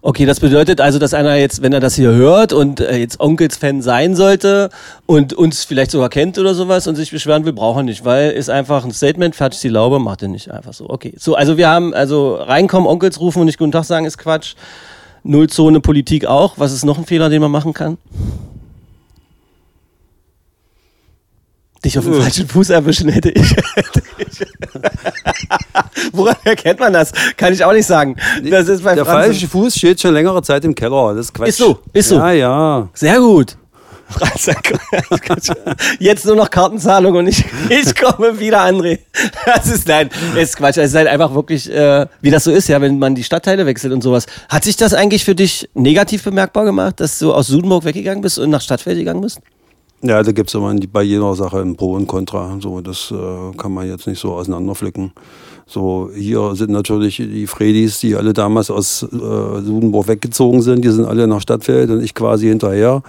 [0.00, 3.18] Okay, das bedeutet also, dass einer jetzt, wenn er das hier hört und äh, jetzt
[3.18, 4.70] Onkels-Fan sein sollte
[5.06, 8.30] und uns vielleicht sogar kennt oder sowas und sich beschweren will, braucht er nicht, weil
[8.30, 10.88] ist einfach ein Statement, fertig die Laube, macht er nicht einfach so.
[10.88, 14.18] Okay, so, also wir haben, also reinkommen, Onkels rufen und nicht Guten Tag sagen ist
[14.18, 14.54] Quatsch.
[15.22, 16.54] Nullzone Politik auch.
[16.58, 17.98] Was ist noch ein Fehler, den man machen kann?
[21.84, 23.54] Dich auf den falschen Fuß erwischen hätte ich.
[26.12, 27.12] Woran erkennt man das?
[27.36, 28.16] Kann ich auch nicht sagen.
[28.50, 31.14] Das ist bei Der Franz falsche Fuß steht schon längere Zeit im Keller.
[31.14, 31.48] Das ist Quatsch.
[31.50, 32.16] Ist so, ist so.
[32.16, 32.88] Ja, ja.
[32.94, 33.56] Sehr gut.
[35.98, 39.00] Jetzt nur noch Kartenzahlung und ich, ich komme wieder, André.
[39.44, 40.78] Das ist nein, ist Quatsch.
[40.78, 43.66] Es ist halt einfach wirklich, äh, wie das so ist, ja, wenn man die Stadtteile
[43.66, 44.26] wechselt und sowas.
[44.48, 48.38] Hat sich das eigentlich für dich negativ bemerkbar gemacht, dass du aus Sudenburg weggegangen bist
[48.38, 49.40] und nach Stadtfeld gegangen bist?
[50.00, 52.56] Ja, da gibt es immer bei jeder Sache ein Pro und Contra.
[52.60, 55.12] So, das äh, kann man jetzt nicht so auseinanderpflücken.
[55.66, 60.90] So, hier sind natürlich die Fredis, die alle damals aus äh, Sudenburg weggezogen sind, die
[60.90, 63.02] sind alle nach Stadtfeld und ich quasi hinterher.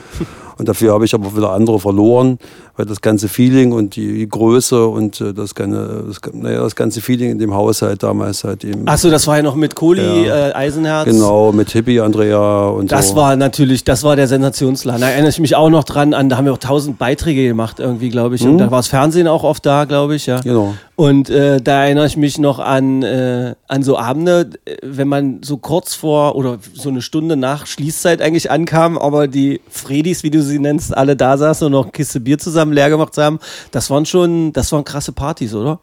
[0.59, 2.37] Und dafür habe ich aber wieder andere verloren,
[2.75, 6.99] weil das ganze Feeling und die Größe und äh, das, ganze, das, naja, das ganze
[7.01, 8.85] Feeling in dem Haushalt damals halt eben.
[8.87, 10.49] Achso, das war ja noch mit Kohli, Ja.
[10.49, 11.05] äh, Eisenherz.
[11.05, 13.15] Genau, mit Hippie Andrea und Das so.
[13.15, 14.99] war natürlich, das war der Sensationsladen.
[15.01, 17.79] Da erinnere ich mich auch noch dran an, da haben wir auch tausend Beiträge gemacht
[17.79, 18.45] irgendwie, glaube ich.
[18.45, 20.37] Und da war das Fernsehen auch oft da, glaube ich, ja.
[20.39, 20.43] Mhm.
[20.43, 20.73] Genau.
[20.97, 25.39] Und äh, da erinnere ich mich noch an, äh, an so Abende, äh, wenn man
[25.41, 30.29] so kurz vor oder so eine Stunde nach Schließzeit eigentlich ankam, aber die Fredis, wie
[30.29, 33.39] du sie nennst, alle da saßen und noch eine Kiste Bier zusammen leer gemacht haben.
[33.71, 35.79] Das waren schon, das waren krasse Partys, oder?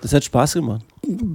[0.00, 0.82] Das hat Spaß gemacht.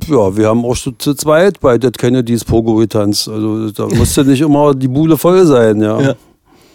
[0.08, 3.28] Ja, wir haben auch zu, zu zweit bei Dead Kennedys Pogo getanzt.
[3.28, 6.00] Also da musste nicht immer die Bude voll sein, ja.
[6.00, 6.16] Ja.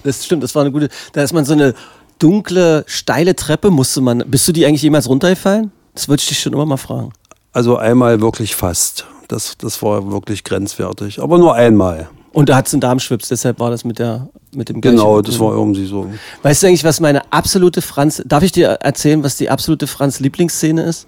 [0.03, 0.89] Das stimmt, das war eine gute.
[1.13, 1.75] Da ist man so eine
[2.19, 4.25] dunkle, steile Treppe, musste man.
[4.27, 5.73] Bist du die eigentlich jemals runtergefallen?
[5.95, 7.13] Das würde ich dich schon immer mal fragen.
[7.53, 9.07] Also einmal wirklich fast.
[9.29, 11.23] Das, das war wirklich grenzwertig.
[11.23, 12.09] Aber nur einmal.
[12.35, 15.25] Und da hat es einen Darmschwips, deshalb war das mit der mit dem Genau, Gleichen.
[15.31, 16.11] das war irgendwie so.
[16.43, 18.23] Weißt du eigentlich, was meine absolute Franz.
[18.27, 21.07] Darf ich dir erzählen, was die absolute Franz Lieblingsszene ist,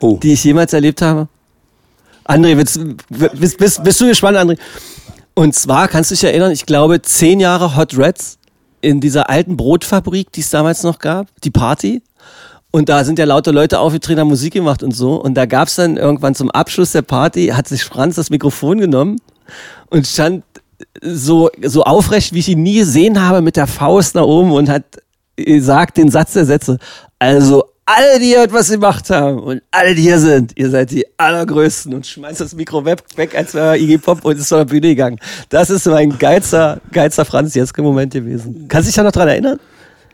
[0.00, 1.28] Oh, die ich jemals erlebt habe?
[2.24, 2.80] André, willst,
[3.38, 4.58] bist, bist, bist du gespannt, André?
[5.34, 8.38] Und zwar kannst du dich erinnern, ich glaube, zehn Jahre Hot Reds
[8.80, 12.02] in dieser alten Brotfabrik, die es damals noch gab, die Party.
[12.72, 15.14] Und da sind ja lauter Leute aufgetreten, haben Musik gemacht und so.
[15.22, 18.78] Und da gab es dann irgendwann zum Abschluss der Party, hat sich Franz das Mikrofon
[18.78, 19.20] genommen
[19.90, 20.44] und stand
[21.00, 24.68] so, so aufrecht, wie ich ihn nie gesehen habe, mit der Faust nach oben und
[24.68, 24.84] hat
[25.36, 26.78] gesagt den Satz der Sätze.
[27.18, 31.04] Also alle, die hier etwas gemacht haben und alle, die hier sind, ihr seid die
[31.16, 33.02] allergrößten und schmeißt das Mikro weg,
[33.36, 35.18] als wäre Iggy Pop und ist von der Bühne gegangen.
[35.48, 38.66] Das ist mein geilster, geilster Franz jetzt im Moment gewesen.
[38.68, 39.58] Kannst du dich da noch dran erinnern?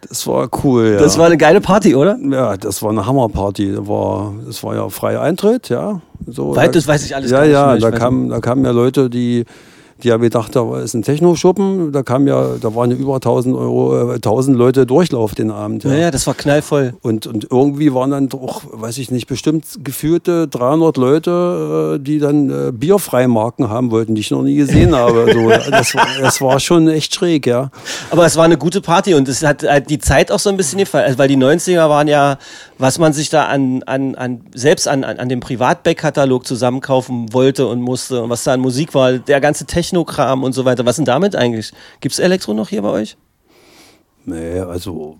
[0.08, 0.98] Das war cool, ja.
[0.98, 2.18] Das war eine geile Party, oder?
[2.18, 3.72] ja, das war eine Hammerparty.
[3.76, 6.00] Das war, das war ja freier Eintritt, ja.
[6.26, 8.40] So, Weit, da- das weiß ich alles Ja, gar nicht ja, ich da, kam, da
[8.40, 9.44] kamen ja Leute, die,
[10.02, 11.92] die haben gedacht, da ist ein Techno-Schuppen.
[11.92, 15.84] Da kam ja, da waren ja über 1000 Euro, äh, 1000 Leute Durchlauf den Abend.
[15.84, 16.94] Ja, ja, das war knallvoll.
[17.02, 22.18] Und, und irgendwie waren dann doch, weiß ich nicht, bestimmt geführte 300 Leute, äh, die
[22.18, 25.30] dann äh, Bierfreimarken haben wollten, die ich noch nie gesehen habe.
[25.32, 27.70] So, das, war, das war schon echt schräg, ja.
[28.10, 30.56] Aber es war eine gute Party und es hat halt die Zeit auch so ein
[30.56, 32.38] bisschen gefallen, also weil die 90er waren ja,
[32.78, 37.66] was man sich da an, an, an selbst an, an, an dem Privatback-Katalog zusammenkaufen wollte
[37.66, 40.86] und musste und was da an Musik war, der ganze Technokram und so weiter.
[40.86, 41.72] Was denn damit eigentlich?
[42.00, 43.16] Gibt's Elektro noch hier bei euch?
[44.24, 45.18] Nee, also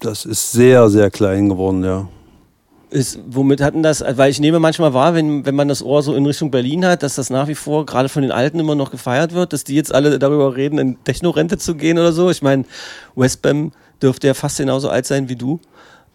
[0.00, 2.08] das ist sehr, sehr klein geworden, ja.
[2.90, 6.14] Ist, womit hatten das, weil ich nehme manchmal wahr, wenn, wenn man das Ohr so
[6.14, 8.90] in Richtung Berlin hat, dass das nach wie vor gerade von den Alten immer noch
[8.90, 12.30] gefeiert wird, dass die jetzt alle darüber reden, in Technorente zu gehen oder so.
[12.30, 12.66] Ich meine,
[13.16, 15.58] Westbam dürfte ja fast genauso alt sein wie du.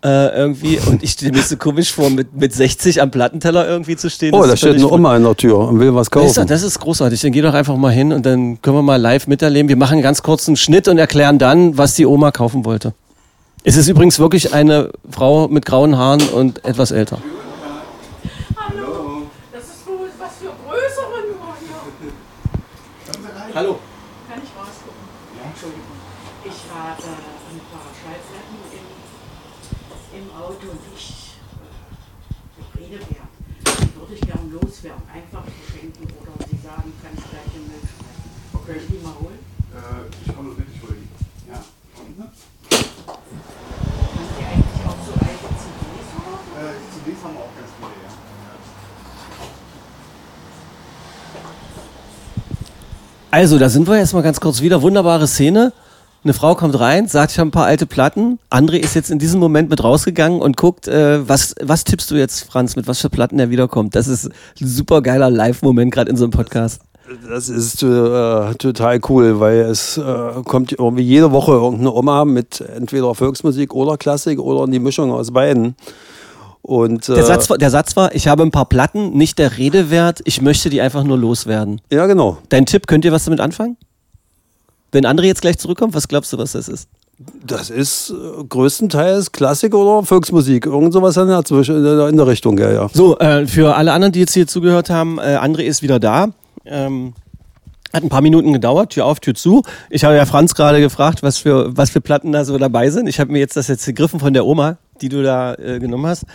[0.01, 0.79] Äh, irgendwie.
[0.79, 4.33] Und ich stelle mir so komisch vor, mit, mit 60 am Plattenteller irgendwie zu stehen.
[4.33, 6.47] Oh, Das da steht eine Oma an der Tür und will was kaufen.
[6.47, 7.19] das ist großartig.
[7.19, 9.67] Dann geh doch einfach mal hin und dann können wir mal live miterleben.
[9.67, 12.93] Wir machen einen ganz kurzen Schnitt und erklären dann, was die Oma kaufen wollte.
[13.65, 17.17] Es ist übrigens wirklich eine Frau mit grauen Haaren und etwas älter.
[18.55, 19.23] Hallo.
[19.51, 21.75] Das ist wohl was für größere nur hier.
[23.53, 23.79] Hallo.
[24.29, 25.03] Kann ich rausgucken?
[25.43, 25.83] Entschuldigung.
[26.45, 33.27] Ich habe ein paar Schallplatten im, im Auto und ich äh, rede gern.
[33.83, 35.03] Die würde ich gern loswerden.
[35.13, 38.31] Einfach verschenken oder Sie sagen, kann ich gleich im Müll schmeißen.
[38.55, 38.71] Okay.
[38.71, 39.39] Soll ich die mal holen?
[40.25, 41.09] ich komme mit, ich hole die.
[41.51, 41.59] Ja.
[41.59, 42.29] Haben
[44.35, 46.49] Sie eigentlich auch so alte CDs oder so?
[46.93, 48.11] CDs haben wir auch ganz viele, ja.
[53.31, 54.81] Also, da sind wir jetzt mal ganz kurz wieder.
[54.81, 55.71] Wunderbare Szene.
[56.23, 58.39] Eine Frau kommt rein, sagt, ich habe ein paar alte Platten.
[58.49, 62.15] André ist jetzt in diesem Moment mit rausgegangen und guckt, äh, was, was tippst du
[62.15, 63.95] jetzt, Franz, mit was für Platten er wiederkommt?
[63.95, 66.81] Das ist ein super geiler Live-Moment gerade in so einem Podcast.
[67.29, 70.03] Das ist äh, total cool, weil es äh,
[70.43, 75.31] kommt irgendwie jede Woche irgendeine Oma mit entweder Volksmusik oder Klassik oder die Mischung aus
[75.31, 75.75] beiden.
[76.61, 79.57] Und, äh, Der Satz, war, der Satz war, ich habe ein paar Platten, nicht der
[79.57, 81.81] Rede wert, ich möchte die einfach nur loswerden.
[81.91, 82.37] Ja, genau.
[82.49, 83.77] Dein Tipp, könnt ihr was damit anfangen?
[84.91, 86.87] Wenn André jetzt gleich zurückkommt, was glaubst du, was das ist?
[87.45, 90.65] Das ist äh, größtenteils Klassik oder Volksmusik.
[90.65, 92.89] Irgend sowas in der, Zwisch- in der, in der Richtung, ja, ja.
[92.93, 96.29] So, äh, für alle anderen, die jetzt hier zugehört haben, äh, André ist wieder da.
[96.65, 97.13] Ähm,
[97.93, 99.63] hat ein paar Minuten gedauert, Tür auf, Tür zu.
[99.89, 103.07] Ich habe ja Franz gerade gefragt, was für, was für Platten da so dabei sind.
[103.07, 106.05] Ich habe mir jetzt das jetzt gegriffen von der Oma, die du da äh, genommen
[106.05, 106.25] hast.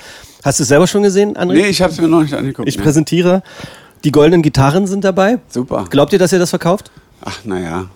[0.42, 1.54] Hast du es selber schon gesehen, André?
[1.54, 2.68] Nee, ich habe es mir noch nicht angeguckt.
[2.68, 2.82] ich ne.
[2.82, 3.42] präsentiere.
[4.04, 5.38] Die goldenen Gitarren sind dabei.
[5.48, 5.86] Super.
[5.88, 6.90] Glaubt ihr, dass ihr das verkauft?
[7.24, 7.86] Ach, naja.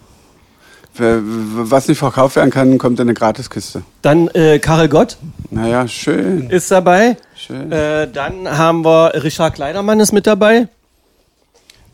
[0.99, 3.83] Was nicht verkauft werden kann, kommt in eine Gratiskiste.
[4.03, 5.17] Dann äh, Karel Gott
[5.51, 6.51] Naja, schön.
[6.51, 7.17] ist dabei.
[7.37, 7.71] Schön.
[7.71, 10.67] Äh, dann haben wir Richard Kleidermann ist mit dabei.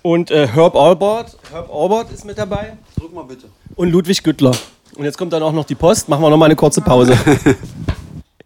[0.00, 1.37] Und äh, Herb Albert.
[1.50, 2.76] Herb Albert ist mit dabei.
[2.98, 3.46] Drück mal bitte.
[3.74, 4.52] Und Ludwig Güttler.
[4.96, 6.08] Und jetzt kommt dann auch noch die Post.
[6.08, 7.18] Machen wir noch mal eine kurze Pause.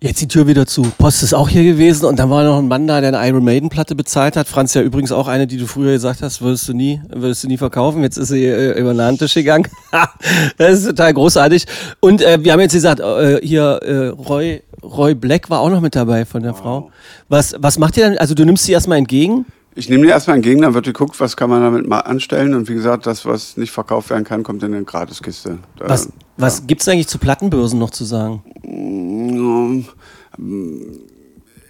[0.00, 0.82] Jetzt die Tür wieder zu.
[0.96, 3.42] Post ist auch hier gewesen und dann war noch ein Mann da, der eine Iron
[3.42, 4.46] Maiden Platte bezahlt hat.
[4.46, 7.48] Franz ja übrigens auch eine, die du früher gesagt hast, würdest du nie, würdest du
[7.48, 8.04] nie verkaufen.
[8.04, 9.66] Jetzt ist sie äh, über den Handtisch gegangen.
[10.56, 11.66] das ist total großartig.
[11.98, 15.80] Und äh, wir haben jetzt gesagt, äh, hier äh, Roy, Roy Black war auch noch
[15.80, 16.92] mit dabei von der Frau.
[17.28, 18.18] Was, was macht ihr dann?
[18.18, 19.46] Also du nimmst sie erstmal entgegen.
[19.78, 22.52] Ich nehme die erstmal entgegen, dann wird geguckt, was kann man damit mal anstellen.
[22.54, 25.58] Und wie gesagt, das, was nicht verkauft werden kann, kommt in eine Gratiskiste.
[25.78, 28.42] Was, was gibt's eigentlich zu Plattenbörsen noch zu sagen?
[28.64, 29.84] Ähm,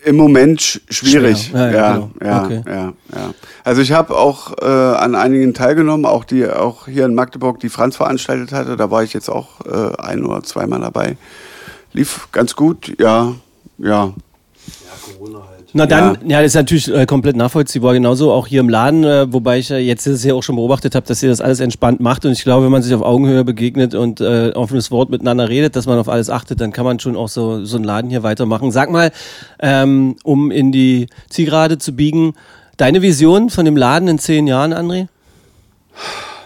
[0.07, 1.49] Im Moment sch schwierig.
[1.49, 1.71] Schwer.
[1.71, 2.11] Ja, Ja, ja, ja, genau.
[2.25, 2.63] ja, Okay.
[3.15, 7.61] ja, Also ich habe auch äh, an einigen teilgenommen, auch die auch hier in Magdeburg,
[7.61, 8.79] die Franz veranstaltet hatte.
[8.79, 11.19] Da war ich jetzt auch äh, ein oder zweimal dabei.
[11.93, 13.35] Lief ganz gut, ja,
[13.77, 14.15] ja.
[15.75, 17.93] Na dann, ja, das ist natürlich äh, komplett nachvollziehbar.
[17.93, 20.95] Genauso auch hier im Laden, äh, wobei ich ja jetzt das ja auch schon beobachtet
[20.95, 22.25] habe, dass ihr das alles entspannt macht.
[22.25, 25.77] Und ich glaube, wenn man sich auf Augenhöhe begegnet und äh, offenes Wort miteinander redet,
[25.77, 28.23] dass man auf alles achtet, dann kann man schon auch so, so einen Laden hier
[28.23, 28.71] weitermachen.
[28.71, 29.13] Sag mal,
[29.61, 32.33] ähm, um in die Zielgerade zu biegen,
[32.79, 35.09] deine Vision von dem Laden in zehn Jahren, André?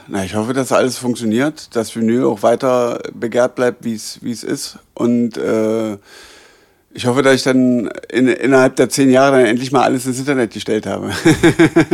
[0.09, 4.33] Na, ich hoffe, dass alles funktioniert, dass Vinyl auch weiter begehrt bleibt, wie es wie
[4.33, 4.79] es ist.
[4.95, 5.97] Und äh,
[6.95, 10.19] ich hoffe, dass ich dann in, innerhalb der zehn Jahre dann endlich mal alles ins
[10.19, 11.11] Internet gestellt habe.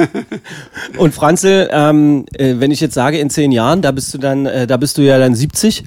[0.96, 4.46] Und Franzl, ähm, äh, wenn ich jetzt sage in zehn Jahren, da bist du dann,
[4.46, 5.84] äh, da bist du ja dann 70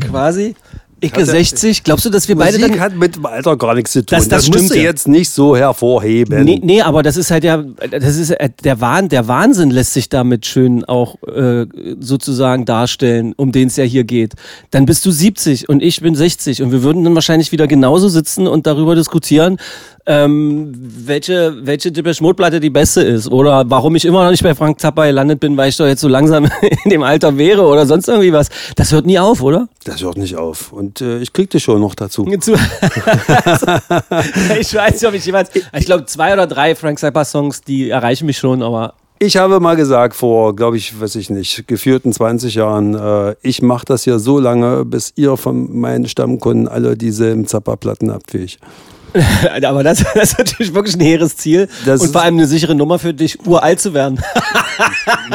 [0.00, 0.54] quasi.
[1.04, 1.84] Ich Hatte- 60.
[1.84, 4.16] Glaubst du, dass wir beide Musik hat mit dem Alter gar nichts zu tun.
[4.18, 4.82] Das- das musst stimmt du ja.
[4.84, 6.44] jetzt nicht so hervorheben.
[6.44, 9.92] Nee, nee, aber das ist halt ja, das ist äh, der Wahn, der Wahnsinn lässt
[9.92, 11.66] sich damit schön auch äh,
[12.00, 14.32] sozusagen darstellen, um den es ja hier geht.
[14.70, 18.08] Dann bist du 70 und ich bin 60 und wir würden dann wahrscheinlich wieder genauso
[18.08, 19.58] sitzen und darüber diskutieren,
[20.06, 24.42] ähm, welche, welche Depeche Mode Platte die beste ist oder warum ich immer noch nicht
[24.42, 26.44] bei Frank Zappa gelandet bin, weil ich doch jetzt so langsam
[26.84, 28.48] in dem Alter wäre oder sonst irgendwie was.
[28.76, 29.68] Das hört nie auf, oder?
[29.84, 30.72] Das hört nicht auf.
[30.72, 32.24] Und äh, ich krieg dich schon noch dazu.
[32.40, 32.52] Zu-
[34.60, 35.50] ich weiß nicht, ob ich jemals.
[35.78, 39.76] Ich glaube, zwei oder drei Frank Zappa-Songs, die erreichen mich schon, aber Ich habe mal
[39.76, 44.18] gesagt, vor, glaube ich, weiß ich nicht, geführten 20 Jahren, äh, ich mache das hier
[44.18, 48.58] so lange, bis ihr von meinen Stammkunden alle dieselben Zapperplatten habt wie ich.
[49.64, 52.74] Aber das, das ist natürlich wirklich ein hehres Ziel Das und vor allem eine sichere
[52.74, 54.20] Nummer für dich, uralt zu werden.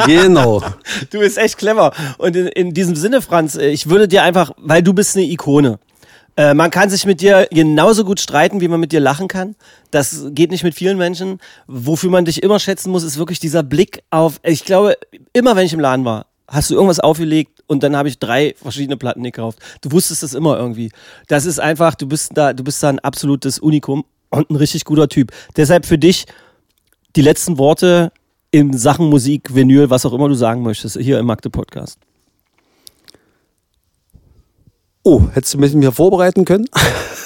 [0.06, 0.62] Genau.
[1.10, 1.92] Du bist echt clever.
[2.18, 5.24] Und in, in diesem Sinne, Franz, äh, ich würde dir einfach, weil du bist eine
[5.24, 5.78] Ikone.
[6.36, 9.56] Äh, man kann sich mit dir genauso gut streiten, wie man mit dir lachen kann.
[9.90, 11.38] Das geht nicht mit vielen Menschen.
[11.66, 14.96] Wofür man dich immer schätzen muss, ist wirklich dieser Blick auf, ich glaube,
[15.32, 18.54] immer wenn ich im Laden war, hast du irgendwas aufgelegt und dann habe ich drei
[18.60, 19.58] verschiedene Platten gekauft.
[19.80, 20.90] Du wusstest das immer irgendwie.
[21.28, 24.84] Das ist einfach, du bist da, du bist da ein absolutes Unikum und ein richtig
[24.84, 25.32] guter Typ.
[25.56, 26.26] Deshalb für dich
[27.16, 28.12] die letzten Worte
[28.50, 31.98] in Sachen Musik, Vinyl, was auch immer du sagen möchtest, hier im Magde Podcast.
[35.02, 36.66] Oh, hättest du mich mir vorbereiten können?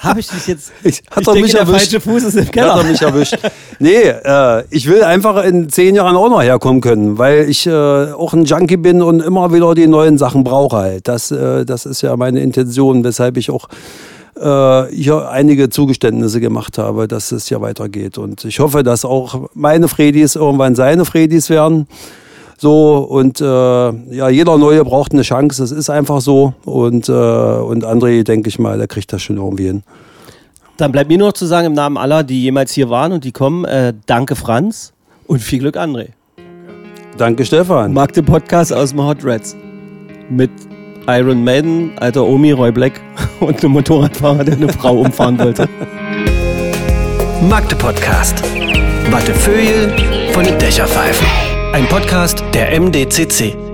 [0.00, 0.72] Habe ich dich jetzt?
[0.84, 1.90] Ich, hat ich er denke, mich der erwischt.
[1.92, 2.76] falsche Fuß ist im Hat Keller.
[2.76, 3.38] er mich erwischt.
[3.78, 7.72] Nee, äh, ich will einfach in zehn Jahren auch noch herkommen können, weil ich äh,
[8.12, 11.08] auch ein Junkie bin und immer wieder die neuen Sachen brauche halt.
[11.08, 13.68] Das, äh, das ist ja meine Intention, weshalb ich auch
[14.40, 18.18] äh, hier einige Zugeständnisse gemacht habe, dass es hier weitergeht.
[18.18, 21.86] Und ich hoffe, dass auch meine Fredis irgendwann seine Fredis werden.
[22.60, 26.54] So, und äh, ja, jeder Neue braucht eine Chance, das ist einfach so.
[26.64, 29.84] Und, äh, und André, denke ich mal, der kriegt das schon irgendwie hin.
[30.76, 33.22] Dann bleibt mir nur noch zu sagen, im Namen aller, die jemals hier waren und
[33.22, 34.92] die kommen, äh, danke Franz
[35.28, 36.08] und viel Glück André.
[37.16, 37.92] Danke, Stefan.
[37.92, 39.56] Magde Podcast aus dem Hot Reds.
[40.28, 40.50] Mit
[41.06, 43.00] Iron Maiden, alter Omi, Roy Black
[43.40, 45.68] und einem Motorradfahrer, der eine Frau umfahren wollte.
[47.48, 48.42] Magde Podcast.
[49.10, 49.96] Wattefeuille
[50.32, 51.47] von den Dächerpfeifen.
[51.72, 53.67] Ein Podcast der MDCC.